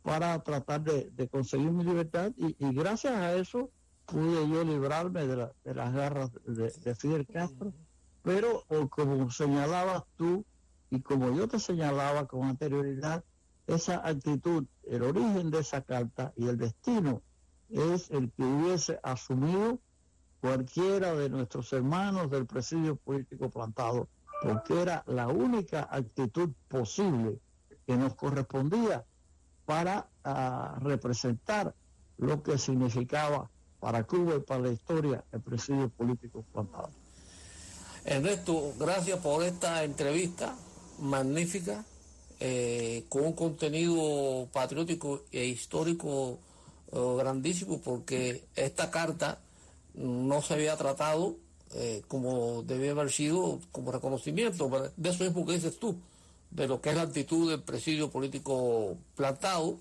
para 0.06 0.38
tratar 0.44 0.84
de, 0.84 1.28
conseguir 1.30 1.72
mi 1.72 1.84
libertad 1.84 2.32
y, 2.38 2.56
gracias 2.76 3.14
a 3.14 3.34
eso 3.34 3.72
pude 4.06 4.48
yo 4.48 4.64
librarme 4.64 5.26
de, 5.26 5.50
las 5.74 5.94
garras 5.94 6.30
de, 6.46 6.94
Fidel 6.94 7.26
Castro. 7.26 7.74
Pero 8.22 8.64
como 8.92 9.32
señalabas 9.32 10.04
tú 10.16 10.46
y 10.92 11.02
como 11.02 11.36
yo 11.36 11.48
te 11.48 11.60
señalaba 11.60 12.28
con 12.28 12.44
anterioridad, 12.44 13.24
esa 13.66 14.08
actitud, 14.08 14.66
el 14.84 15.02
origen 15.02 15.50
de 15.50 15.60
esa 15.60 15.82
carta 15.82 16.32
y 16.36 16.50
el 16.50 16.58
destino 16.58 17.24
es 17.70 18.12
el 18.12 18.32
que 18.32 18.44
hubiese 18.44 19.00
asumido 19.02 19.80
cualquiera 20.40 21.16
de 21.16 21.32
nuestros 21.32 21.74
hermanos 21.74 22.30
del 22.30 22.46
presidio 22.46 22.96
político 22.96 23.50
plantado, 23.50 24.08
porque 24.44 24.80
era 24.80 25.04
la 25.08 25.30
única 25.30 25.88
actitud 25.90 26.52
posible 26.68 27.40
que 27.88 27.98
nos 27.98 28.14
correspondía 28.14 29.04
para 29.66 30.08
ah, 30.24 30.78
representar 30.82 31.74
lo 32.18 32.42
que 32.42 32.58
significaba 32.58 33.50
para 33.80 34.04
Cuba 34.04 34.36
y 34.36 34.40
para 34.40 34.62
la 34.62 34.72
historia 34.72 35.24
el 35.32 35.42
presidio 35.42 35.90
político 35.90 36.44
plantado. 36.54 36.90
Ernesto, 38.06 38.74
gracias 38.78 39.20
por 39.20 39.44
esta 39.44 39.84
entrevista 39.84 40.56
magnífica, 41.00 41.84
eh, 42.40 43.06
con 43.10 43.26
un 43.26 43.34
contenido 43.34 44.48
patriótico 44.52 45.24
e 45.32 45.46
histórico 45.46 46.40
eh, 46.92 47.16
grandísimo, 47.18 47.82
porque 47.82 48.46
esta 48.56 48.92
carta 48.92 49.40
no 49.96 50.42
se 50.42 50.54
había 50.54 50.78
tratado 50.78 51.38
eh, 51.74 52.04
como 52.08 52.64
debía 52.64 52.92
haber 52.92 53.12
sido 53.12 53.60
como 53.72 53.92
reconocimiento, 53.92 54.92
de 54.96 55.10
eso 55.10 55.24
mismo 55.24 55.46
que 55.46 55.54
dices 55.54 55.80
tú, 55.80 55.96
de 56.52 56.68
lo 56.68 56.82
que 56.82 56.90
es 56.90 56.96
la 56.96 57.04
actitud 57.04 57.50
del 57.50 57.62
presidio 57.62 58.10
político 58.10 58.98
plantado 59.16 59.80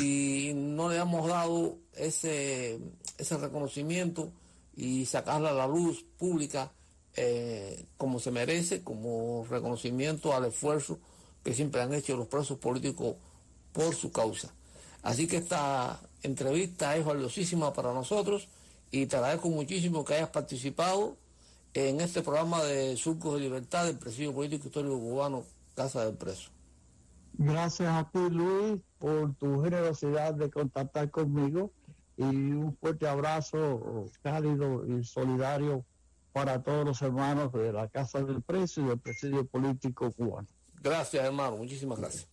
y 0.00 0.52
no 0.54 0.88
le 0.88 0.96
hemos 0.96 1.28
dado 1.28 1.78
ese, 1.94 2.80
ese 3.18 3.36
reconocimiento 3.36 4.32
y 4.74 5.06
sacarla 5.06 5.50
a 5.50 5.54
la 5.54 5.66
luz 5.66 6.04
pública 6.18 6.72
eh, 7.14 7.84
como 7.98 8.18
se 8.20 8.30
merece, 8.30 8.82
como 8.82 9.46
reconocimiento 9.50 10.34
al 10.34 10.46
esfuerzo 10.46 10.98
que 11.44 11.52
siempre 11.52 11.82
han 11.82 11.92
hecho 11.92 12.16
los 12.16 12.28
presos 12.28 12.58
políticos 12.58 13.16
por 13.72 13.94
su 13.94 14.12
causa. 14.12 14.54
Así 15.02 15.26
que 15.26 15.38
esta 15.38 16.00
entrevista 16.22 16.96
es 16.96 17.04
valiosísima 17.04 17.72
para 17.72 17.92
nosotros 17.92 18.48
y 18.90 19.06
te 19.06 19.16
agradezco 19.16 19.50
muchísimo 19.50 20.04
que 20.04 20.14
hayas 20.14 20.30
participado 20.30 21.16
en 21.74 22.00
este 22.00 22.22
programa 22.22 22.62
de 22.62 22.96
Surcos 22.96 23.34
de 23.34 23.40
Libertad 23.40 23.86
del 23.86 23.98
Presidio 23.98 24.34
Político 24.34 24.68
Histórico 24.68 24.98
Cubano 24.98 25.44
Casa 25.74 26.04
del 26.04 26.16
Preso. 26.16 26.50
Gracias 27.34 27.88
a 27.88 28.10
ti, 28.10 28.30
Luis, 28.30 28.80
por 28.98 29.34
tu 29.34 29.62
generosidad 29.62 30.34
de 30.34 30.50
contactar 30.50 31.10
conmigo 31.10 31.72
y 32.16 32.24
un 32.24 32.76
fuerte 32.76 33.08
abrazo 33.08 34.06
cálido 34.22 34.86
y 34.86 35.02
solidario 35.04 35.84
para 36.32 36.62
todos 36.62 36.84
los 36.84 37.02
hermanos 37.02 37.52
de 37.52 37.72
la 37.72 37.88
Casa 37.88 38.22
del 38.22 38.42
Preso 38.42 38.80
y 38.80 38.84
del 38.84 38.98
Presidio 38.98 39.46
Político 39.46 40.10
Cubano. 40.12 40.48
Gracias, 40.82 41.24
hermano. 41.24 41.56
Muchísimas 41.56 41.98
gracias. 41.98 42.28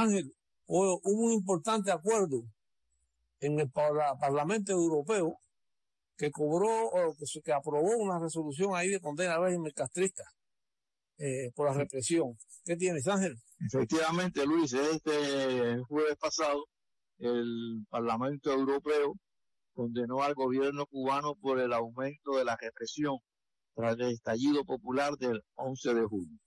Ángel, 0.00 0.34
hubo 0.66 0.98
un 1.04 1.32
importante 1.32 1.92
acuerdo 1.92 2.42
en 3.40 3.60
el 3.60 3.70
Parlamento 3.70 4.72
Europeo 4.72 5.38
que 6.16 6.30
cobró 6.30 6.86
o 6.86 7.16
que, 7.44 7.52
aprobó 7.52 7.96
una 7.98 8.18
resolución 8.18 8.74
ahí 8.74 8.88
de 8.88 9.00
condena 9.00 9.34
al 9.34 9.44
régimen 9.44 9.72
castrista 9.74 10.24
eh, 11.18 11.50
por 11.54 11.68
la 11.68 11.74
represión. 11.74 12.38
¿Qué 12.64 12.76
tienes, 12.76 13.06
Ángel? 13.08 13.36
Efectivamente, 13.58 14.46
Luis, 14.46 14.72
este 14.72 15.78
jueves 15.86 16.16
pasado 16.16 16.64
el 17.18 17.84
Parlamento 17.90 18.50
Europeo 18.52 19.14
condenó 19.74 20.22
al 20.22 20.34
gobierno 20.34 20.86
cubano 20.86 21.34
por 21.34 21.60
el 21.60 21.74
aumento 21.74 22.36
de 22.36 22.44
la 22.46 22.56
represión 22.56 23.18
tras 23.74 23.98
el 23.98 24.12
estallido 24.12 24.64
popular 24.64 25.16
del 25.18 25.42
11 25.56 25.94
de 25.94 26.04
julio, 26.04 26.38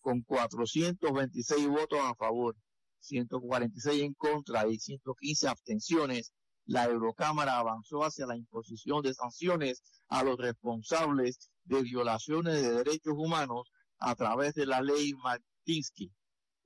con 0.00 0.20
426 0.22 1.68
votos 1.68 1.98
a 2.02 2.14
favor 2.14 2.54
146 3.00 4.02
en 4.02 4.14
contra 4.14 4.68
y 4.68 4.78
115 4.78 5.48
abstenciones, 5.48 6.32
la 6.66 6.84
Eurocámara 6.84 7.58
avanzó 7.58 8.04
hacia 8.04 8.26
la 8.26 8.36
imposición 8.36 9.02
de 9.02 9.14
sanciones 9.14 9.82
a 10.08 10.22
los 10.22 10.36
responsables 10.38 11.50
de 11.64 11.82
violaciones 11.82 12.62
de 12.62 12.72
derechos 12.72 13.14
humanos 13.16 13.70
a 13.98 14.14
través 14.14 14.54
de 14.54 14.66
la 14.66 14.80
ley 14.80 15.12
Magnitsky, 15.14 16.12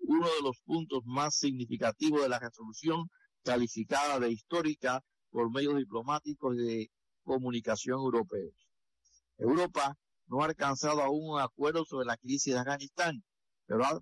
uno 0.01 0.27
de 0.27 0.43
los 0.43 0.61
puntos 0.65 1.03
más 1.05 1.37
significativos 1.37 2.23
de 2.23 2.29
la 2.29 2.39
resolución 2.39 3.09
calificada 3.43 4.19
de 4.21 4.31
histórica 4.31 5.03
por 5.31 5.51
medios 5.51 5.77
diplomáticos 5.77 6.57
de 6.57 6.91
comunicación 7.23 7.99
europeos. 7.99 8.55
Europa 9.39 9.97
no 10.27 10.43
ha 10.43 10.47
alcanzado 10.47 11.03
aún 11.03 11.35
un 11.35 11.41
acuerdo 11.41 11.85
sobre 11.85 12.07
la 12.07 12.17
crisis 12.17 12.55
de 12.55 12.61
Afganistán, 12.61 13.25
pero 13.67 13.85
ha 13.85 14.01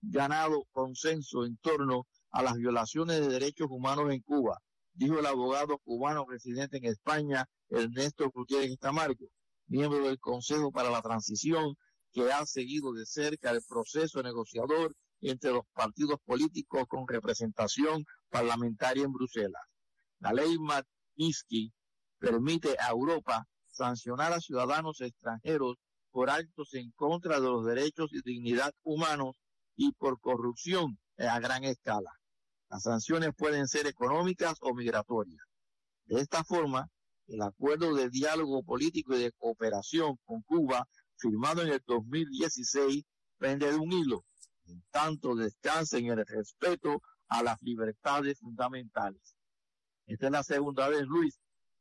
ganado 0.00 0.64
consenso 0.72 1.44
en 1.44 1.56
torno 1.58 2.06
a 2.30 2.42
las 2.42 2.54
violaciones 2.54 3.20
de 3.20 3.28
derechos 3.28 3.68
humanos 3.70 4.12
en 4.12 4.20
Cuba, 4.20 4.58
dijo 4.92 5.18
el 5.18 5.26
abogado 5.26 5.78
cubano 5.78 6.26
residente 6.28 6.78
en 6.78 6.86
España, 6.86 7.46
Ernesto 7.68 8.30
Gutiérrez 8.30 8.78
Tamargo, 8.78 9.28
miembro 9.66 10.06
del 10.06 10.18
Consejo 10.18 10.70
para 10.72 10.90
la 10.90 11.02
Transición, 11.02 11.74
que 12.12 12.32
ha 12.32 12.44
seguido 12.46 12.92
de 12.92 13.06
cerca 13.06 13.50
el 13.50 13.62
proceso 13.62 14.22
negociador 14.22 14.94
entre 15.20 15.52
los 15.52 15.64
partidos 15.72 16.18
políticos 16.24 16.84
con 16.88 17.06
representación 17.06 18.04
parlamentaria 18.30 19.04
en 19.04 19.12
Bruselas. 19.12 19.62
La 20.20 20.32
ley 20.32 20.56
Magnitsky 20.58 21.72
permite 22.18 22.76
a 22.78 22.90
Europa 22.90 23.46
sancionar 23.66 24.32
a 24.32 24.40
ciudadanos 24.40 25.00
extranjeros 25.00 25.76
por 26.10 26.30
actos 26.30 26.74
en 26.74 26.90
contra 26.92 27.40
de 27.40 27.46
los 27.46 27.64
derechos 27.64 28.10
y 28.12 28.22
dignidad 28.22 28.72
humanos 28.82 29.36
y 29.78 29.92
por 29.92 30.20
corrupción 30.20 30.98
a 31.16 31.38
gran 31.38 31.64
escala. 31.64 32.10
Las 32.68 32.82
sanciones 32.82 33.30
pueden 33.34 33.68
ser 33.68 33.86
económicas 33.86 34.56
o 34.60 34.74
migratorias. 34.74 35.40
De 36.04 36.20
esta 36.20 36.42
forma, 36.42 36.90
el 37.28 37.40
acuerdo 37.42 37.94
de 37.94 38.10
diálogo 38.10 38.62
político 38.64 39.14
y 39.14 39.20
de 39.20 39.32
cooperación 39.32 40.18
con 40.24 40.42
Cuba, 40.42 40.86
firmado 41.16 41.62
en 41.62 41.68
el 41.68 41.82
2016, 41.86 43.04
pende 43.38 43.70
de 43.70 43.78
un 43.78 43.92
hilo, 43.92 44.24
en 44.66 44.82
tanto 44.90 45.36
descansa 45.36 45.96
en 45.96 46.06
el 46.06 46.26
respeto 46.26 47.00
a 47.28 47.42
las 47.44 47.62
libertades 47.62 48.40
fundamentales. 48.40 49.36
Esta 50.06 50.26
es 50.26 50.32
la 50.32 50.42
segunda 50.42 50.88
vez, 50.88 51.02
Luis, 51.02 51.38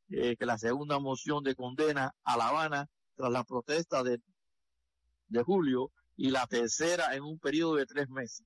eh, 0.10 0.36
que 0.38 0.46
la 0.46 0.60
segunda 0.60 1.00
moción 1.00 1.44
de 1.44 1.56
condena 1.56 2.14
a 2.24 2.38
La 2.38 2.50
Habana 2.50 2.88
tras 3.16 3.32
la 3.32 3.44
protesta 3.44 4.04
de, 4.04 4.22
de 5.30 5.44
julio 5.44 5.92
y 6.18 6.32
la 6.32 6.48
tercera 6.48 7.16
en 7.16 7.24
un 7.24 7.40
periodo 7.40 7.76
de 7.76 7.86
tres 7.86 8.10
meses. 8.10 8.46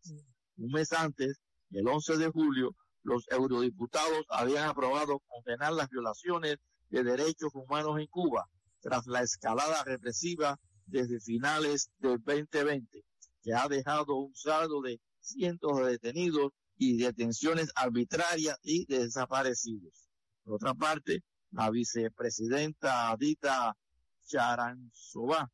Un 0.57 0.71
mes 0.71 0.91
antes, 0.91 1.39
el 1.71 1.87
11 1.87 2.17
de 2.17 2.29
julio, 2.29 2.75
los 3.03 3.25
eurodiputados 3.29 4.25
habían 4.29 4.67
aprobado 4.67 5.19
condenar 5.27 5.73
las 5.73 5.89
violaciones 5.89 6.57
de 6.89 7.03
derechos 7.03 7.51
humanos 7.53 7.97
en 7.99 8.07
Cuba 8.07 8.47
tras 8.81 9.07
la 9.07 9.21
escalada 9.21 9.83
represiva 9.85 10.59
desde 10.85 11.21
finales 11.21 11.89
del 11.99 12.21
2020, 12.23 13.03
que 13.41 13.53
ha 13.53 13.67
dejado 13.69 14.15
un 14.15 14.35
saldo 14.35 14.81
de 14.81 14.99
cientos 15.21 15.77
de 15.77 15.91
detenidos 15.91 16.51
y 16.77 16.97
detenciones 16.97 17.71
arbitrarias 17.75 18.57
y 18.63 18.85
desaparecidos. 18.85 20.09
Por 20.43 20.55
otra 20.55 20.73
parte, 20.73 21.23
la 21.51 21.69
vicepresidenta 21.69 23.11
Adita 23.11 23.77
Charanzová 24.25 25.49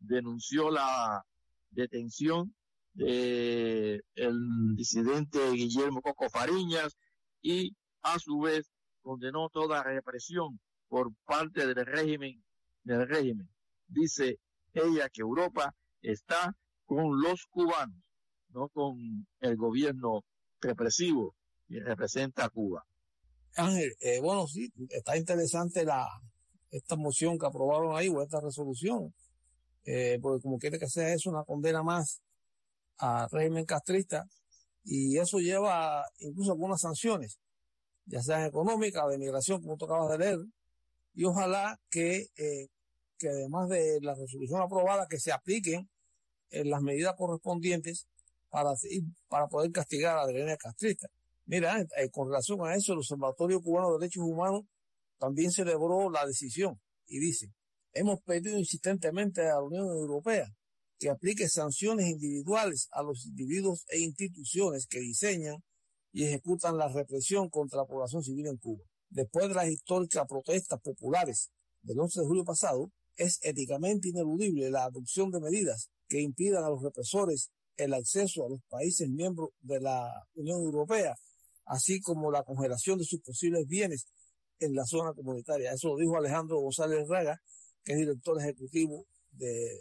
denunció 0.00 0.70
la 0.70 1.24
detención 1.70 2.54
del 2.94 4.02
el 4.14 4.76
disidente 4.76 5.38
Guillermo 5.52 6.02
Coco 6.02 6.28
Fariñas 6.28 6.96
y 7.42 7.76
a 8.02 8.18
su 8.18 8.40
vez 8.40 8.70
condenó 9.02 9.48
toda 9.50 9.82
represión 9.82 10.60
por 10.88 11.12
parte 11.24 11.66
del 11.66 11.86
régimen 11.86 12.42
del 12.82 13.06
régimen. 13.08 13.48
Dice 13.86 14.38
ella 14.72 15.08
que 15.10 15.22
Europa 15.22 15.74
está 16.02 16.56
con 16.84 17.20
los 17.20 17.46
cubanos, 17.46 18.02
no 18.50 18.68
con 18.70 19.26
el 19.40 19.56
gobierno 19.56 20.24
represivo 20.60 21.34
que 21.68 21.80
representa 21.80 22.46
a 22.46 22.48
Cuba. 22.48 22.84
Ángel, 23.56 23.92
eh, 24.00 24.20
bueno, 24.20 24.46
sí, 24.46 24.72
está 24.90 25.16
interesante 25.16 25.84
la 25.84 26.06
esta 26.70 26.96
moción 26.96 27.38
que 27.38 27.46
aprobaron 27.46 27.96
ahí 27.96 28.08
o 28.08 28.22
esta 28.22 28.40
resolución, 28.40 29.14
eh, 29.84 30.18
porque 30.20 30.42
como 30.42 30.58
quiere 30.58 30.78
que 30.78 30.88
sea 30.88 31.12
eso 31.12 31.30
una 31.30 31.44
condena 31.44 31.82
más 31.82 32.20
al 32.98 33.28
régimen 33.30 33.64
castrista 33.64 34.26
y 34.84 35.18
eso 35.18 35.38
lleva 35.38 36.04
incluso 36.18 36.52
algunas 36.52 36.80
sanciones, 36.80 37.38
ya 38.06 38.22
sean 38.22 38.44
económicas, 38.44 39.08
de 39.10 39.18
migración, 39.18 39.60
como 39.60 39.76
tú 39.76 39.84
acabas 39.84 40.10
de 40.12 40.18
leer, 40.18 40.38
y 41.14 41.24
ojalá 41.24 41.78
que, 41.90 42.28
eh, 42.36 42.68
que 43.18 43.28
además 43.28 43.68
de 43.68 44.00
la 44.00 44.14
resolución 44.14 44.62
aprobada, 44.62 45.06
que 45.08 45.18
se 45.20 45.32
apliquen 45.32 45.88
en 46.50 46.70
las 46.70 46.80
medidas 46.80 47.14
correspondientes 47.16 48.06
para, 48.48 48.70
para 49.28 49.48
poder 49.48 49.70
castigar 49.72 50.16
a 50.16 50.22
la 50.22 50.26
derecha 50.26 50.56
castrista. 50.56 51.08
Mira, 51.46 51.80
eh, 51.80 52.10
con 52.10 52.28
relación 52.28 52.64
a 52.66 52.74
eso, 52.74 52.92
el 52.92 52.98
Observatorio 52.98 53.60
Cubano 53.60 53.92
de 53.92 53.98
Derechos 53.98 54.24
Humanos 54.24 54.62
también 55.18 55.50
celebró 55.50 56.10
la 56.10 56.26
decisión 56.26 56.80
y 57.06 57.18
dice, 57.18 57.52
hemos 57.92 58.20
pedido 58.22 58.58
insistentemente 58.58 59.42
a 59.42 59.54
la 59.56 59.62
Unión 59.62 59.86
Europea 59.86 60.46
que 60.98 61.10
aplique 61.10 61.48
sanciones 61.48 62.08
individuales 62.08 62.88
a 62.90 63.02
los 63.02 63.26
individuos 63.26 63.84
e 63.88 64.00
instituciones 64.00 64.86
que 64.86 65.00
diseñan 65.00 65.62
y 66.12 66.24
ejecutan 66.24 66.76
la 66.76 66.88
represión 66.88 67.48
contra 67.48 67.78
la 67.78 67.86
población 67.86 68.22
civil 68.22 68.46
en 68.48 68.56
Cuba. 68.56 68.84
Después 69.08 69.48
de 69.48 69.54
las 69.54 69.68
históricas 69.68 70.26
protestas 70.28 70.80
populares 70.80 71.50
del 71.82 72.00
11 72.00 72.20
de 72.20 72.26
julio 72.26 72.44
pasado, 72.44 72.90
es 73.16 73.38
éticamente 73.42 74.08
ineludible 74.08 74.70
la 74.70 74.84
adopción 74.84 75.30
de 75.30 75.40
medidas 75.40 75.90
que 76.08 76.20
impidan 76.20 76.64
a 76.64 76.70
los 76.70 76.82
represores 76.82 77.50
el 77.76 77.94
acceso 77.94 78.44
a 78.44 78.48
los 78.48 78.60
países 78.68 79.08
miembros 79.08 79.50
de 79.60 79.80
la 79.80 80.10
Unión 80.34 80.60
Europea, 80.62 81.14
así 81.64 82.00
como 82.00 82.30
la 82.30 82.42
congelación 82.42 82.98
de 82.98 83.04
sus 83.04 83.20
posibles 83.20 83.66
bienes 83.66 84.06
en 84.58 84.74
la 84.74 84.84
zona 84.84 85.12
comunitaria. 85.14 85.72
Eso 85.72 85.88
lo 85.88 85.96
dijo 85.96 86.16
Alejandro 86.16 86.58
González 86.60 87.06
Raga, 87.08 87.40
que 87.88 87.94
es 87.94 88.00
director 88.00 88.38
ejecutivo 88.38 89.06
del 89.32 89.78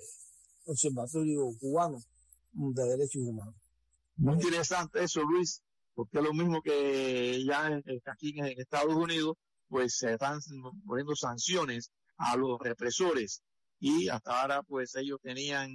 Observatorio 0.66 1.52
Cubano 1.60 2.02
de 2.54 2.84
Derechos 2.86 3.22
Humanos. 3.22 3.56
Muy 4.16 4.36
interesante 4.36 5.04
eso, 5.04 5.24
Luis, 5.24 5.62
porque 5.94 6.20
es 6.20 6.24
lo 6.24 6.34
mismo 6.34 6.62
que 6.62 7.44
ya 7.44 7.82
aquí 8.06 8.34
en 8.40 8.46
Estados 8.46 8.96
Unidos, 8.96 9.36
pues 9.68 9.98
se 9.98 10.14
están 10.14 10.40
poniendo 10.86 11.18
sanciones 11.18 11.92
a 12.16 12.38
los 12.38 12.58
represores 12.62 13.44
y 13.78 14.08
hasta 14.08 14.42
ahora 14.42 14.64
pues 14.64 14.96
ellos 14.96 15.20
tenían 15.22 15.70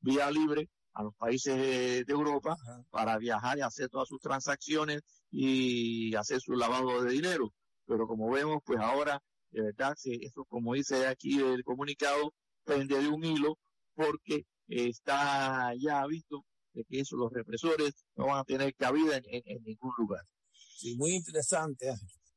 vía 0.00 0.30
libre 0.30 0.70
a 0.92 1.02
los 1.02 1.14
países 1.16 1.56
de, 1.56 2.04
Europa 2.06 2.56
para 2.90 3.18
viajar 3.18 3.58
y 3.58 3.62
hacer 3.62 3.88
todas 3.88 4.06
sus 4.06 4.20
transacciones 4.20 5.02
y 5.32 6.14
hacer 6.14 6.40
su 6.40 6.52
lavado 6.52 7.02
de 7.02 7.10
dinero. 7.10 7.52
Pero 7.84 8.06
como 8.06 8.30
vemos, 8.30 8.62
pues 8.64 8.78
ahora, 8.78 9.20
de 9.50 9.62
verdad, 9.62 9.94
eso 10.04 10.44
como 10.44 10.74
dice 10.74 11.06
aquí 11.06 11.40
el 11.40 11.64
comunicado, 11.64 12.32
pende 12.64 13.00
de 13.00 13.08
un 13.08 13.24
hilo 13.24 13.58
porque 13.94 14.44
está 14.68 15.72
ya 15.78 16.06
visto 16.06 16.44
de 16.72 16.84
que 16.84 17.00
eso 17.00 17.16
los 17.16 17.32
represores 17.32 18.04
no 18.16 18.26
van 18.26 18.38
a 18.38 18.44
tener 18.44 18.74
cabida 18.74 19.16
en, 19.16 19.24
en 19.44 19.62
ningún 19.64 19.92
lugar. 19.96 20.22
Sí, 20.52 20.96
muy 20.96 21.12
interesante. 21.12 21.92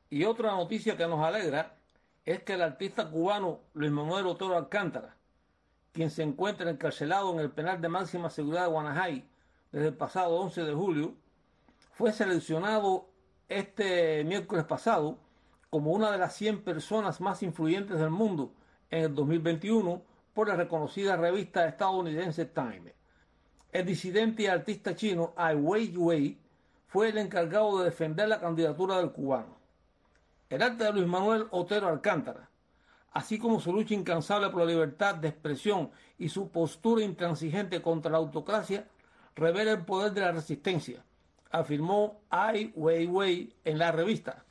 Y 0.09 0.23
otra 0.23 0.51
noticia 0.51 0.97
que 0.97 1.07
nos 1.07 1.23
alegra 1.23 1.77
es 2.25 2.43
que 2.43 2.53
el 2.53 2.61
artista 2.61 3.09
cubano 3.09 3.59
Luis 3.73 3.91
Manuel 3.91 4.27
Otero 4.27 4.55
Alcántara, 4.55 5.17
quien 5.91 6.09
se 6.09 6.23
encuentra 6.23 6.69
encarcelado 6.69 7.33
en 7.33 7.39
el 7.39 7.51
penal 7.51 7.81
de 7.81 7.89
máxima 7.89 8.29
seguridad 8.29 8.63
de 8.63 8.71
Guanajay 8.71 9.29
desde 9.71 9.87
el 9.87 9.93
pasado 9.93 10.35
11 10.39 10.63
de 10.63 10.73
julio, 10.73 11.15
fue 11.93 12.13
seleccionado 12.13 13.09
este 13.47 14.23
miércoles 14.23 14.65
pasado 14.65 15.17
como 15.71 15.91
una 15.91 16.11
de 16.11 16.17
las 16.17 16.35
100 16.35 16.63
personas 16.63 17.21
más 17.21 17.41
influyentes 17.43 17.97
del 17.97 18.09
mundo 18.09 18.51
en 18.89 19.05
el 19.05 19.15
2021 19.15 20.01
por 20.33 20.49
la 20.49 20.57
reconocida 20.57 21.15
revista 21.15 21.65
estadounidense 21.65 22.43
Time. 22.43 22.93
El 23.71 23.85
disidente 23.85 24.43
y 24.43 24.47
artista 24.47 24.97
chino 24.97 25.33
Ai 25.37 25.55
Weiwei 25.55 26.37
fue 26.87 27.07
el 27.07 27.17
encargado 27.17 27.79
de 27.79 27.85
defender 27.85 28.27
la 28.27 28.41
candidatura 28.41 28.97
del 28.97 29.13
cubano. 29.13 29.55
El 30.49 30.61
arte 30.61 30.83
de 30.83 30.91
Luis 30.91 31.07
Manuel 31.07 31.47
Otero 31.51 31.87
Alcántara, 31.87 32.49
así 33.13 33.39
como 33.39 33.61
su 33.61 33.71
lucha 33.71 33.93
incansable 33.93 34.49
por 34.49 34.59
la 34.59 34.71
libertad 34.71 35.15
de 35.15 35.29
expresión 35.29 35.89
y 36.17 36.27
su 36.27 36.49
postura 36.49 37.01
intransigente 37.01 37.81
contra 37.81 38.11
la 38.11 38.17
autocracia, 38.17 38.89
revela 39.35 39.71
el 39.71 39.85
poder 39.85 40.11
de 40.11 40.19
la 40.19 40.33
resistencia, 40.33 41.01
afirmó 41.49 42.19
Ai 42.29 42.73
Weiwei 42.75 43.55
en 43.63 43.77
la 43.77 43.93
revista. 43.93 44.43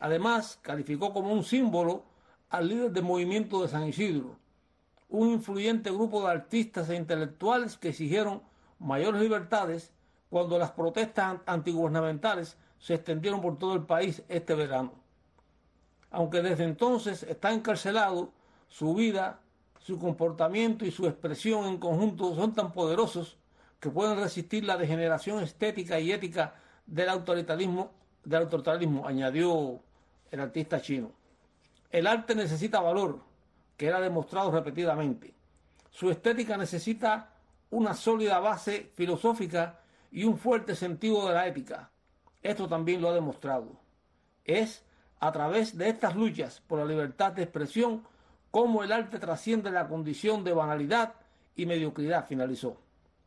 Además, 0.00 0.58
calificó 0.62 1.12
como 1.12 1.32
un 1.32 1.44
símbolo 1.44 2.04
al 2.48 2.68
líder 2.68 2.90
del 2.90 3.04
movimiento 3.04 3.62
de 3.62 3.68
San 3.68 3.86
Isidro, 3.86 4.36
un 5.10 5.28
influyente 5.28 5.90
grupo 5.90 6.22
de 6.22 6.30
artistas 6.32 6.88
e 6.88 6.96
intelectuales 6.96 7.76
que 7.76 7.90
exigieron 7.90 8.42
mayores 8.78 9.20
libertades 9.20 9.92
cuando 10.30 10.58
las 10.58 10.70
protestas 10.72 11.38
antigubernamentales 11.44 12.56
se 12.78 12.94
extendieron 12.94 13.42
por 13.42 13.58
todo 13.58 13.74
el 13.74 13.82
país 13.82 14.22
este 14.28 14.54
verano. 14.54 14.92
Aunque 16.10 16.40
desde 16.40 16.64
entonces 16.64 17.22
está 17.24 17.52
encarcelado, 17.52 18.32
su 18.68 18.94
vida, 18.94 19.40
su 19.80 19.98
comportamiento 19.98 20.86
y 20.86 20.90
su 20.90 21.06
expresión 21.06 21.66
en 21.66 21.78
conjunto 21.78 22.34
son 22.34 22.54
tan 22.54 22.72
poderosos 22.72 23.36
que 23.80 23.90
pueden 23.90 24.18
resistir 24.18 24.64
la 24.64 24.76
degeneración 24.76 25.42
estética 25.42 26.00
y 26.00 26.12
ética 26.12 26.54
del 26.86 27.08
autoritarismo, 27.08 27.90
del 28.24 28.42
autoritarismo 28.42 29.06
añadió 29.06 29.80
el 30.30 30.40
artista 30.40 30.80
chino. 30.80 31.12
El 31.90 32.06
arte 32.06 32.34
necesita 32.34 32.80
valor, 32.80 33.20
que 33.76 33.86
era 33.86 34.00
demostrado 34.00 34.50
repetidamente. 34.50 35.34
Su 35.90 36.10
estética 36.10 36.56
necesita 36.56 37.34
una 37.70 37.94
sólida 37.94 38.38
base 38.38 38.92
filosófica 38.94 39.80
y 40.10 40.24
un 40.24 40.38
fuerte 40.38 40.74
sentido 40.74 41.26
de 41.26 41.34
la 41.34 41.46
ética. 41.46 41.90
Esto 42.42 42.68
también 42.68 43.00
lo 43.00 43.10
ha 43.10 43.14
demostrado. 43.14 43.80
Es 44.44 44.84
a 45.18 45.32
través 45.32 45.76
de 45.76 45.88
estas 45.88 46.16
luchas 46.16 46.62
por 46.66 46.78
la 46.78 46.84
libertad 46.84 47.32
de 47.32 47.42
expresión 47.42 48.04
como 48.50 48.82
el 48.82 48.90
arte 48.90 49.18
trasciende 49.18 49.70
la 49.70 49.86
condición 49.86 50.42
de 50.42 50.52
banalidad 50.52 51.14
y 51.54 51.66
mediocridad, 51.66 52.26
finalizó. 52.26 52.80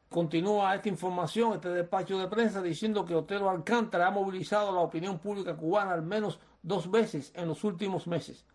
Continúa 0.10 0.76
esta 0.76 0.89
información, 0.89 1.54
este 1.54 1.70
despacho 1.70 2.20
de 2.20 2.28
prensa, 2.28 2.62
diciendo 2.62 3.06
que 3.06 3.16
Otero 3.16 3.50
Alcántara 3.50 4.08
ha 4.08 4.12
movilizado 4.12 4.70
a 4.70 4.74
la 4.74 4.82
opinión 4.82 5.20
pública 5.20 5.56
cubana 5.56 5.94
al 5.94 6.04
menos 6.04 6.39
dos 6.63 6.89
veces 6.89 7.32
en 7.36 7.47
los 7.47 7.63
últimos 7.63 8.08
meses. 8.08 8.45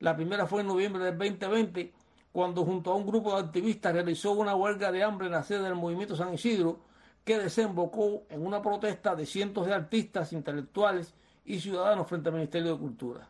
La 0.00 0.14
primera 0.14 0.46
fue 0.46 0.60
en 0.60 0.66
noviembre 0.66 1.04
del 1.04 1.16
2020, 1.16 1.92
cuando 2.32 2.64
junto 2.64 2.92
a 2.92 2.96
un 2.96 3.06
grupo 3.06 3.32
de 3.32 3.46
activistas 3.46 3.94
realizó 3.94 4.32
una 4.32 4.54
huelga 4.54 4.92
de 4.92 5.02
hambre 5.02 5.26
en 5.26 5.32
la 5.32 5.44
sede 5.44 5.62
del 5.62 5.76
movimiento 5.76 6.16
San 6.16 6.34
Isidro, 6.34 6.80
que 7.24 7.38
desembocó 7.38 8.24
en 8.28 8.44
una 8.44 8.60
protesta 8.60 9.14
de 9.14 9.24
cientos 9.24 9.66
de 9.66 9.72
artistas, 9.72 10.32
intelectuales 10.32 11.14
y 11.44 11.60
ciudadanos 11.60 12.06
frente 12.06 12.28
al 12.28 12.34
Ministerio 12.34 12.72
de 12.72 12.78
Cultura. 12.78 13.28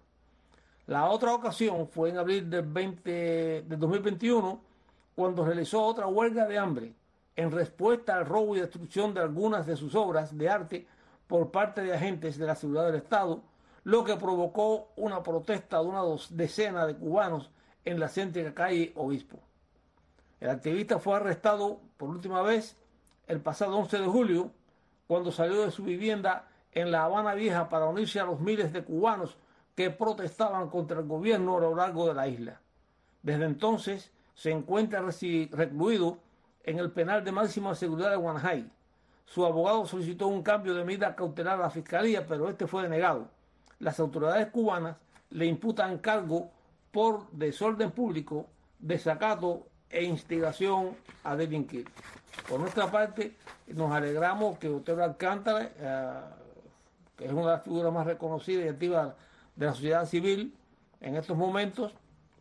La 0.87 1.09
otra 1.09 1.35
ocasión 1.35 1.87
fue 1.89 2.11
en 2.11 2.19
abril 2.19 2.51
del, 2.51 2.67
20, 2.67 3.63
del 3.69 3.79
2021, 3.79 4.61
cuando 5.15 5.45
realizó 5.45 5.83
otra 5.85 6.07
huelga 6.07 6.47
de 6.47 6.59
hambre 6.59 6.93
en 7.37 7.51
respuesta 7.51 8.17
al 8.17 8.27
robo 8.27 8.57
y 8.57 8.61
destrucción 8.61 9.15
de 9.15 9.21
algunas 9.21 9.67
de 9.67 9.77
sus 9.77 9.95
obras 9.95 10.37
de 10.37 10.49
arte 10.49 10.87
por 11.27 11.51
parte 11.51 11.83
de 11.83 11.95
agentes 11.95 12.39
de 12.39 12.47
la 12.47 12.55
seguridad 12.55 12.87
del 12.87 12.97
Estado, 12.97 13.43
lo 13.85 14.03
que 14.03 14.17
provocó 14.17 14.89
una 14.97 15.23
protesta 15.23 15.81
de 15.81 15.87
una 15.87 16.03
decena 16.31 16.87
de 16.87 16.97
cubanos 16.97 17.51
en 17.85 18.01
la 18.01 18.09
céntrica 18.09 18.55
calle 18.55 18.93
Obispo. 18.97 19.39
El 20.41 20.51
activista 20.51 20.99
fue 20.99 21.17
arrestado 21.17 21.81
por 21.97 22.09
última 22.09 22.43
vez 22.43 22.77
el 23.27 23.41
pasado 23.41 23.77
11 23.77 23.99
de 23.99 24.07
julio, 24.07 24.51
cuando 25.07 25.31
salió 25.31 25.63
de 25.63 25.71
su 25.71 25.85
vivienda 25.85 26.49
en 26.73 26.91
La 26.91 27.05
Habana 27.05 27.35
Vieja 27.35 27.69
para 27.69 27.87
unirse 27.87 28.21
a 28.21 28.25
los 28.25 28.41
miles 28.41 28.73
de 28.73 28.85
cubanos 28.85 29.37
que 29.75 29.91
protestaban 29.91 30.69
contra 30.71 31.01
el 31.01 31.07
gobierno 31.07 31.57
a 31.57 31.61
lo 31.61 31.75
largo 31.75 32.07
de 32.07 32.15
la 32.15 32.27
isla. 32.27 32.61
Desde 33.23 33.45
entonces 33.45 34.13
se 34.35 34.51
encuentra 34.51 35.03
recluido 35.03 36.19
en 36.63 36.79
el 36.79 36.91
penal 36.91 37.23
de 37.25 37.33
máxima 37.33 37.75
seguridad 37.75 38.11
de 38.11 38.17
Guanajay. 38.17 38.71
Su 39.27 39.45
abogado 39.45 39.87
solicitó 39.87 40.27
un 40.29 40.43
cambio 40.43 40.75
de 40.75 40.85
medida 40.85 41.15
cautelar 41.15 41.59
a 41.59 41.65
la 41.65 41.71
fiscalía, 41.71 42.27
pero 42.27 42.49
este 42.49 42.67
fue 42.67 42.83
denegado. 42.83 43.29
Las 43.85 44.01
autoridades 44.01 44.47
cubanas 44.47 44.97
le 45.29 45.45
imputan 45.45 45.99
cargo 45.99 46.51
por 46.91 47.31
desorden 47.33 47.91
público, 47.91 48.47
desacato 48.79 49.67
e 49.91 50.05
instigación 50.05 50.97
a 51.23 51.37
delinquir. 51.37 51.87
Por 52.49 52.61
nuestra 52.61 52.91
parte, 52.91 53.37
nos 53.67 53.93
alegramos 53.93 54.57
que 54.59 54.71
Otero 54.71 55.05
Alcántara, 55.05 55.71
eh, 55.77 56.21
que 57.15 57.27
es 57.27 57.33
una 57.33 57.43
de 57.43 57.49
las 57.49 57.63
figuras 57.63 57.93
más 57.93 58.07
reconocidas 58.07 58.65
y 58.65 58.69
activas 58.69 59.13
de 59.55 59.67
la 59.67 59.75
sociedad 59.75 60.07
civil 60.07 60.57
en 61.03 61.17
estos 61.17 61.37
momentos, 61.37 61.93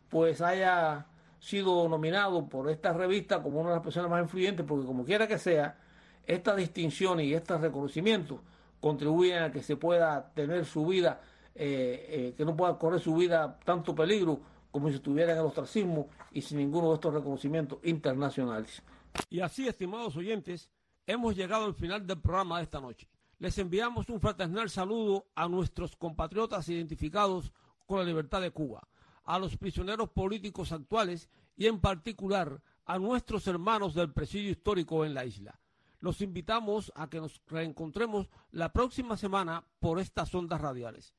pues 0.08 0.40
haya 0.40 1.04
sido 1.40 1.86
nominado 1.90 2.46
por 2.46 2.70
esta 2.70 2.94
revista 2.94 3.42
como 3.42 3.60
una 3.60 3.68
de 3.68 3.76
las 3.76 3.84
personas 3.84 4.08
más 4.08 4.22
influyentes, 4.22 4.64
porque 4.66 4.86
como 4.86 5.04
quiera 5.04 5.28
que 5.28 5.36
sea, 5.36 5.76
esta 6.26 6.56
distinción 6.56 7.20
y 7.20 7.34
estos 7.34 7.60
reconocimientos 7.60 8.40
contribuyen 8.80 9.42
a 9.42 9.52
que 9.52 9.62
se 9.62 9.76
pueda 9.76 10.30
tener 10.34 10.64
su 10.64 10.86
vida, 10.86 11.20
eh, 11.54 12.06
eh, 12.08 12.34
que 12.36 12.44
no 12.44 12.56
pueda 12.56 12.78
correr 12.78 13.00
su 13.00 13.14
vida 13.14 13.58
tanto 13.64 13.94
peligro 13.94 14.40
como 14.70 14.88
si 14.88 14.96
estuviera 14.96 15.32
en 15.32 15.38
el 15.38 15.44
ostracismo 15.44 16.08
y 16.32 16.42
sin 16.42 16.58
ninguno 16.58 16.88
de 16.88 16.94
estos 16.94 17.14
reconocimientos 17.14 17.78
internacionales. 17.84 18.82
Y 19.30 19.40
así, 19.40 19.68
estimados 19.68 20.16
oyentes, 20.16 20.68
hemos 21.06 21.36
llegado 21.36 21.64
al 21.64 21.74
final 21.74 22.06
del 22.06 22.20
programa 22.20 22.58
de 22.58 22.64
esta 22.64 22.80
noche. 22.80 23.08
Les 23.38 23.56
enviamos 23.58 24.08
un 24.08 24.20
fraternal 24.20 24.70
saludo 24.70 25.26
a 25.34 25.48
nuestros 25.48 25.96
compatriotas 25.96 26.68
identificados 26.68 27.52
con 27.86 27.98
la 27.98 28.04
libertad 28.04 28.40
de 28.40 28.50
Cuba, 28.50 28.88
a 29.24 29.38
los 29.38 29.56
prisioneros 29.56 30.10
políticos 30.10 30.72
actuales 30.72 31.28
y 31.56 31.66
en 31.66 31.80
particular 31.80 32.60
a 32.84 32.98
nuestros 32.98 33.46
hermanos 33.46 33.94
del 33.94 34.12
presidio 34.12 34.50
histórico 34.50 35.04
en 35.04 35.14
la 35.14 35.24
isla. 35.24 35.60
Los 36.00 36.20
invitamos 36.20 36.92
a 36.94 37.08
que 37.08 37.20
nos 37.20 37.40
reencontremos 37.46 38.28
la 38.50 38.72
próxima 38.72 39.16
semana 39.16 39.64
por 39.78 40.00
estas 40.00 40.34
ondas 40.34 40.60
radiales. 40.60 41.14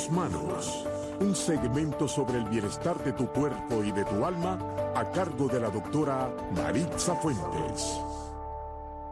Tus 0.04 0.10
manos. 0.10 0.84
Un 1.20 1.34
segmento 1.34 2.08
sobre 2.08 2.38
el 2.38 2.44
bienestar 2.46 3.02
de 3.04 3.12
tu 3.12 3.30
cuerpo 3.32 3.82
y 3.84 3.92
de 3.92 4.04
tu 4.04 4.24
alma 4.24 4.58
a 4.94 5.10
cargo 5.12 5.48
de 5.48 5.60
la 5.60 5.70
doctora 5.70 6.28
Maritza 6.52 7.14
Fuentes. 7.16 8.00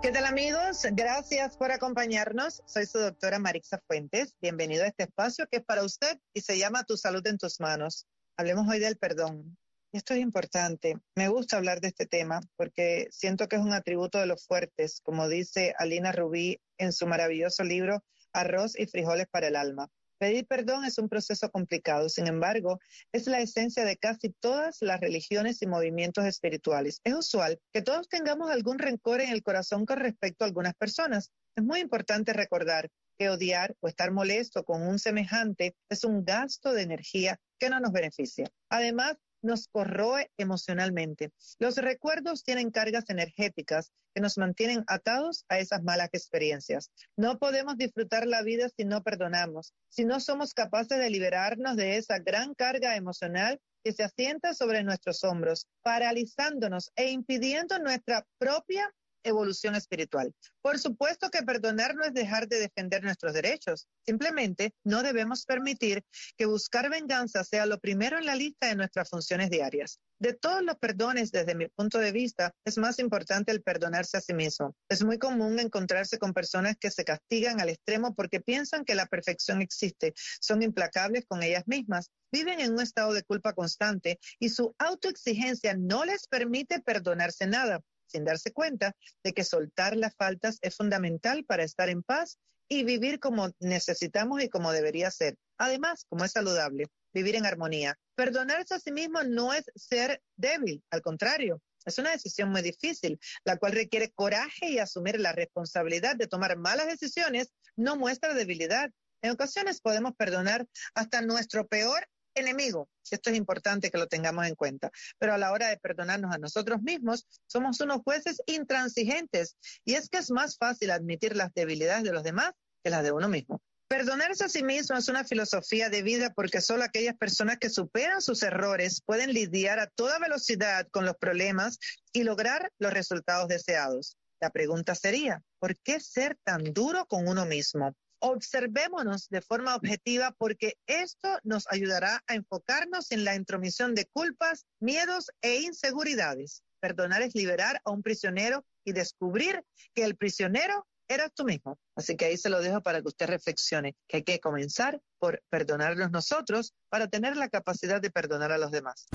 ¿Qué 0.03 0.11
tal 0.11 0.27
amigos? 0.27 0.85
Gracias 0.93 1.57
por 1.57 1.71
acompañarnos. 1.71 2.63
Soy 2.67 2.87
su 2.87 2.99
doctora 2.99 3.39
Maritza 3.39 3.81
Fuentes. 3.87 4.35
Bienvenido 4.43 4.85
a 4.85 4.89
este 4.89 5.05
espacio 5.05 5.47
que 5.51 5.59
es 5.59 5.65
para 5.65 5.85
usted 5.85 6.19
y 6.35 6.41
se 6.41 6.59
llama 6.59 6.85
Tu 6.85 6.97
salud 6.97 7.27
en 7.27 7.39
tus 7.39 7.61
manos. 7.61 8.07
Hablemos 8.37 8.69
hoy 8.69 8.79
del 8.79 8.97
perdón. 8.97 9.57
Esto 9.93 10.15
es 10.15 10.21
importante. 10.21 10.99
Me 11.15 11.29
gusta 11.29 11.57
hablar 11.57 11.81
de 11.81 11.89
este 11.89 12.07
tema 12.07 12.41
porque 12.57 13.09
siento 13.11 13.49
que 13.49 13.57
es 13.57 13.63
un 13.63 13.73
atributo 13.73 14.19
de 14.19 14.27
los 14.27 14.45
fuertes, 14.47 15.01
como 15.03 15.29
dice 15.29 15.75
Alina 15.79 16.13
Rubí 16.13 16.61
en 16.77 16.93
su 16.93 17.07
maravilloso 17.07 17.63
libro 17.65 18.03
Arroz 18.35 18.79
y 18.79 18.87
frijoles 18.87 19.27
para 19.31 19.49
el 19.49 19.57
alma. 19.57 19.89
Pedir 20.23 20.47
perdón 20.47 20.85
es 20.85 20.99
un 20.99 21.09
proceso 21.09 21.51
complicado, 21.51 22.09
sin 22.09 22.29
embargo, 22.29 22.79
es 23.11 23.27
la 23.27 23.41
esencia 23.41 23.85
de 23.85 23.97
casi 23.97 24.29
todas 24.29 24.77
las 24.81 25.01
religiones 25.01 25.61
y 25.63 25.67
movimientos 25.67 26.25
espirituales. 26.27 27.01
Es 27.03 27.15
usual 27.15 27.59
que 27.73 27.83
todos 27.83 28.09
tengamos 28.09 28.49
algún 28.49 28.79
rencor 28.79 29.21
en 29.21 29.31
el 29.31 29.43
corazón 29.43 29.85
con 29.85 29.99
respecto 29.99 30.45
a 30.45 30.47
algunas 30.47 30.75
personas. 30.75 31.33
Es 31.57 31.65
muy 31.65 31.81
importante 31.81 32.33
recordar 32.33 32.89
que 33.19 33.31
odiar 33.31 33.75
o 33.81 33.89
estar 33.89 34.13
molesto 34.13 34.63
con 34.63 34.87
un 34.87 35.01
semejante 35.01 35.75
es 35.89 36.05
un 36.05 36.25
gasto 36.25 36.73
de 36.73 36.83
energía 36.83 37.41
que 37.59 37.69
no 37.69 37.81
nos 37.81 37.91
beneficia. 37.91 38.49
Además, 38.69 39.17
nos 39.43 39.69
corroe 39.69 40.31
emocionalmente. 40.39 41.31
Los 41.59 41.77
recuerdos 41.77 42.45
tienen 42.45 42.71
cargas 42.71 43.11
energéticas 43.11 43.91
que 44.15 44.21
nos 44.21 44.39
mantienen 44.39 44.85
atados 44.87 45.45
a 45.49 45.59
esas 45.59 45.83
malas 45.83 46.11
experiencias. 46.13 46.91
No 47.17 47.39
podemos 47.39 47.77
disfrutar 47.77 48.27
la 48.27 48.43
vida 48.43 48.69
si 48.77 48.85
no 48.85 49.03
perdonamos, 49.03 49.75
si 49.89 50.05
no 50.05 50.21
somos 50.21 50.55
capaces 50.55 50.99
de 50.99 51.11
liberarnos 51.11 51.77
de 51.77 51.97
esa 51.97 52.19
gran 52.19 52.55
carga 52.55 52.97
emocional 52.97 53.61
que 53.85 53.93
se 53.93 54.05
asienta 54.05 54.55
sobre 54.55 54.85
nuestros 54.85 55.25
hombros, 55.25 55.67
paralizándonos 55.83 56.93
e 56.95 57.11
impidiendo 57.11 57.79
nuestra 57.79 58.25
propia 58.39 58.93
evolución 59.25 59.75
espiritual. 59.75 60.35
Por 60.61 60.79
supuesto 60.79 61.31
que 61.31 61.43
perdonar 61.43 61.95
no 61.95 62.05
es 62.05 62.15
dejar 62.15 62.49
de 62.49 62.61
defender 62.61 63.03
nuestros 63.03 63.33
derechos. 63.33 63.89
Simplemente 64.05 64.75
no 64.85 65.03
debemos 65.03 65.45
permitir 65.45 66.05
que 66.37 66.47
buscar 66.47 66.91
venganza 66.91 67.45
sea 67.45 67.67
lo 67.67 67.79
primero 67.79 68.19
en 68.19 68.27
la 68.27 68.37
lista 68.37 68.69
de 68.69 68.77
nuestras 68.77 69.09
funciones 69.11 69.51
diarias. 69.51 69.99
De 70.19 70.35
todos 70.35 70.63
los 70.63 70.77
perdones, 70.77 71.33
desde 71.33 71.57
mi 71.57 71.67
punto 71.67 71.99
de 71.99 72.13
vista, 72.13 72.55
es 72.65 72.79
más 72.79 73.01
importante 73.01 73.51
el 73.51 73.61
perdonarse 73.61 74.17
a 74.17 74.21
sí 74.21 74.33
mismo. 74.33 74.77
Es 74.89 75.03
muy 75.03 75.19
común 75.19 75.59
encontrarse 75.59 76.17
con 76.19 76.33
personas 76.33 76.77
que 76.79 76.93
se 76.93 77.05
castigan 77.05 77.61
al 77.61 77.71
extremo 77.71 78.15
porque 78.15 78.41
piensan 78.41 78.85
que 78.85 78.95
la 78.95 79.07
perfección 79.07 79.63
existe, 79.63 80.15
son 80.41 80.63
implacables 80.63 81.25
con 81.27 81.43
ellas 81.43 81.65
mismas, 81.67 82.11
viven 82.31 82.61
en 82.61 82.73
un 82.73 82.81
estado 82.81 83.13
de 83.13 83.25
culpa 83.25 83.53
constante 83.53 84.21
y 84.39 84.51
su 84.51 84.75
autoexigencia 84.79 85.75
no 85.77 86.05
les 86.05 86.29
permite 86.29 86.81
perdonarse 86.81 87.49
nada 87.49 87.81
sin 88.13 88.25
darse 88.25 88.53
cuenta 88.53 88.95
de 89.25 89.33
que 89.33 89.45
soltar 89.45 89.97
las 89.97 90.15
faltas 90.15 90.59
es 90.61 90.77
fundamental 90.77 91.45
para 91.45 91.65
estar 91.65 91.89
en 91.89 92.03
paz 92.03 92.39
y 92.69 92.85
vivir 92.85 93.19
como 93.19 93.51
necesitamos 93.61 94.43
y 94.43 94.49
como 94.49 94.73
debería 94.73 95.11
ser. 95.11 95.37
Además, 95.59 96.07
como 96.09 96.25
es 96.25 96.33
saludable, 96.33 96.87
vivir 97.13 97.37
en 97.37 97.47
armonía. 97.47 97.99
Perdonarse 98.15 98.75
a 98.75 98.81
sí 98.81 98.93
mismo 98.93 99.23
no 99.23 99.53
es 99.53 99.65
ser 99.75 100.23
débil, 100.37 100.83
al 100.91 101.03
contrario, 101.03 101.61
es 101.85 101.99
una 101.99 102.11
decisión 102.11 102.51
muy 102.51 102.63
difícil, 102.63 103.19
la 103.45 103.57
cual 103.57 103.73
requiere 103.73 104.13
coraje 104.13 104.71
y 104.71 104.79
asumir 104.79 105.19
la 105.19 105.33
responsabilidad 105.33 106.17
de 106.17 106.29
tomar 106.29 106.57
malas 106.57 106.87
decisiones 106.87 107.53
no 107.77 107.97
muestra 107.97 108.35
debilidad. 108.35 108.91
En 109.23 109.33
ocasiones 109.33 109.81
podemos 109.81 110.15
perdonar 110.17 110.67
hasta 110.95 111.23
nuestro 111.23 111.67
peor 111.67 112.07
enemigo. 112.35 112.89
Esto 113.11 113.31
es 113.31 113.37
importante 113.37 113.91
que 113.91 113.99
lo 113.99 114.07
tengamos 114.07 114.47
en 114.47 114.55
cuenta. 114.55 114.91
Pero 115.19 115.35
a 115.35 115.39
la 115.39 115.53
hora 115.53 115.69
de 115.69 115.77
perdonarnos 115.77 116.35
a 116.35 116.39
nosotros 116.39 116.83
mismos, 116.83 117.27
somos 117.47 117.81
unos 117.81 118.01
jueces 118.05 118.43
intransigentes. 118.47 119.57
Y 119.85 119.95
es 119.95 120.09
que 120.09 120.19
es 120.19 120.31
más 120.31 120.57
fácil 120.57 120.91
admitir 120.91 121.37
las 121.37 121.53
debilidades 121.55 122.05
de 122.05 122.13
los 122.13 122.23
demás 122.23 122.53
que 122.83 122.91
las 122.91 123.03
de 123.03 123.13
uno 123.13 123.29
mismo. 123.29 123.61
Perdonarse 123.89 124.45
a 124.45 124.49
sí 124.49 124.63
mismo 124.63 124.97
es 124.97 125.09
una 125.09 125.23
filosofía 125.23 125.91
de 125.91 126.03
vida 126.03 126.33
porque 126.35 126.63
solo 126.63 126.83
aquellas 126.83 127.15
personas 127.15 127.59
que 127.59 127.69
superan 127.69 128.23
sus 128.23 128.43
errores 128.43 129.03
pueden 129.05 129.35
lidiar 129.35 129.79
a 129.81 129.87
toda 129.87 130.19
velocidad 130.19 130.89
con 130.91 131.05
los 131.05 131.17
problemas 131.19 131.79
y 132.11 132.23
lograr 132.23 132.73
los 132.79 132.93
resultados 132.93 133.49
deseados. 133.49 134.17
La 134.41 134.49
pregunta 134.49 134.95
sería, 134.95 135.43
¿por 135.59 135.77
qué 135.79 136.01
ser 136.01 136.39
tan 136.43 136.73
duro 136.73 137.05
con 137.05 137.29
uno 137.29 137.45
mismo? 137.45 137.95
Observémonos 138.23 139.29
de 139.29 139.43
forma 139.43 139.75
objetiva 139.75 140.35
porque 140.39 140.79
esto 140.87 141.29
nos 141.43 141.67
ayudará 141.71 142.23
a 142.29 142.35
enfocarnos 142.35 143.11
en 143.11 143.25
la 143.25 143.35
intromisión 143.35 143.95
de 143.95 144.07
culpas, 144.07 144.65
miedos 144.81 145.31
e 145.43 145.61
inseguridades. 145.61 146.63
Perdonar 146.81 147.23
es 147.23 147.35
liberar 147.35 147.81
a 147.85 147.91
un 147.91 148.03
prisionero 148.03 148.65
y 148.85 148.93
descubrir 148.93 149.65
que 149.95 150.05
el 150.05 150.17
prisionero 150.17 150.87
eras 151.09 151.33
tú 151.35 151.45
mismo. 151.45 151.79
Así 151.97 152.17
que 152.17 152.27
ahí 152.27 152.37
se 152.37 152.49
lo 152.49 152.61
dejo 152.61 152.81
para 152.81 153.03
que 153.03 153.09
usted 153.09 153.27
reflexione 153.27 153.97
que 154.09 154.19
hay 154.19 154.23
que 154.23 154.41
comenzar 154.41 155.01
por 155.19 155.43
perdonarnos 155.51 156.11
nosotros 156.11 156.75
para 156.89 157.09
tener 157.09 157.37
la 157.37 157.49
capacidad 157.49 158.01
de 158.01 158.11
perdonar 158.11 158.53
a 158.53 158.59
los 158.59 158.71
demás. 158.71 159.09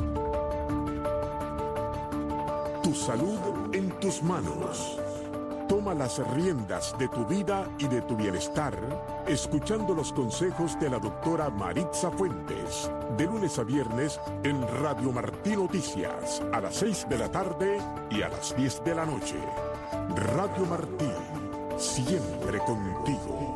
Tu 2.84 2.94
salud 2.94 3.74
en 3.74 3.90
tus 4.00 4.22
manos. 4.22 4.98
Las 5.96 6.20
riendas 6.36 6.94
de 7.00 7.08
tu 7.08 7.26
vida 7.26 7.66
y 7.80 7.88
de 7.88 8.02
tu 8.02 8.16
bienestar, 8.16 8.78
escuchando 9.26 9.94
los 9.94 10.12
consejos 10.12 10.78
de 10.80 10.90
la 10.90 11.00
doctora 11.00 11.50
Maritza 11.50 12.12
Fuentes, 12.12 12.92
de 13.18 13.26
lunes 13.26 13.58
a 13.58 13.64
viernes 13.64 14.20
en 14.44 14.62
Radio 14.82 15.14
Martí 15.14 15.56
Noticias, 15.56 16.44
a 16.54 16.60
las 16.60 16.76
6 16.76 17.08
de 17.10 17.18
la 17.18 17.32
tarde 17.32 17.80
y 18.12 18.22
a 18.22 18.30
las 18.30 18.56
10 18.56 18.84
de 18.84 18.96
la 18.96 19.06
noche. 19.06 19.38
Radio 20.16 20.66
Martí, 20.66 21.10
siempre 21.78 22.60
contigo. 22.60 23.38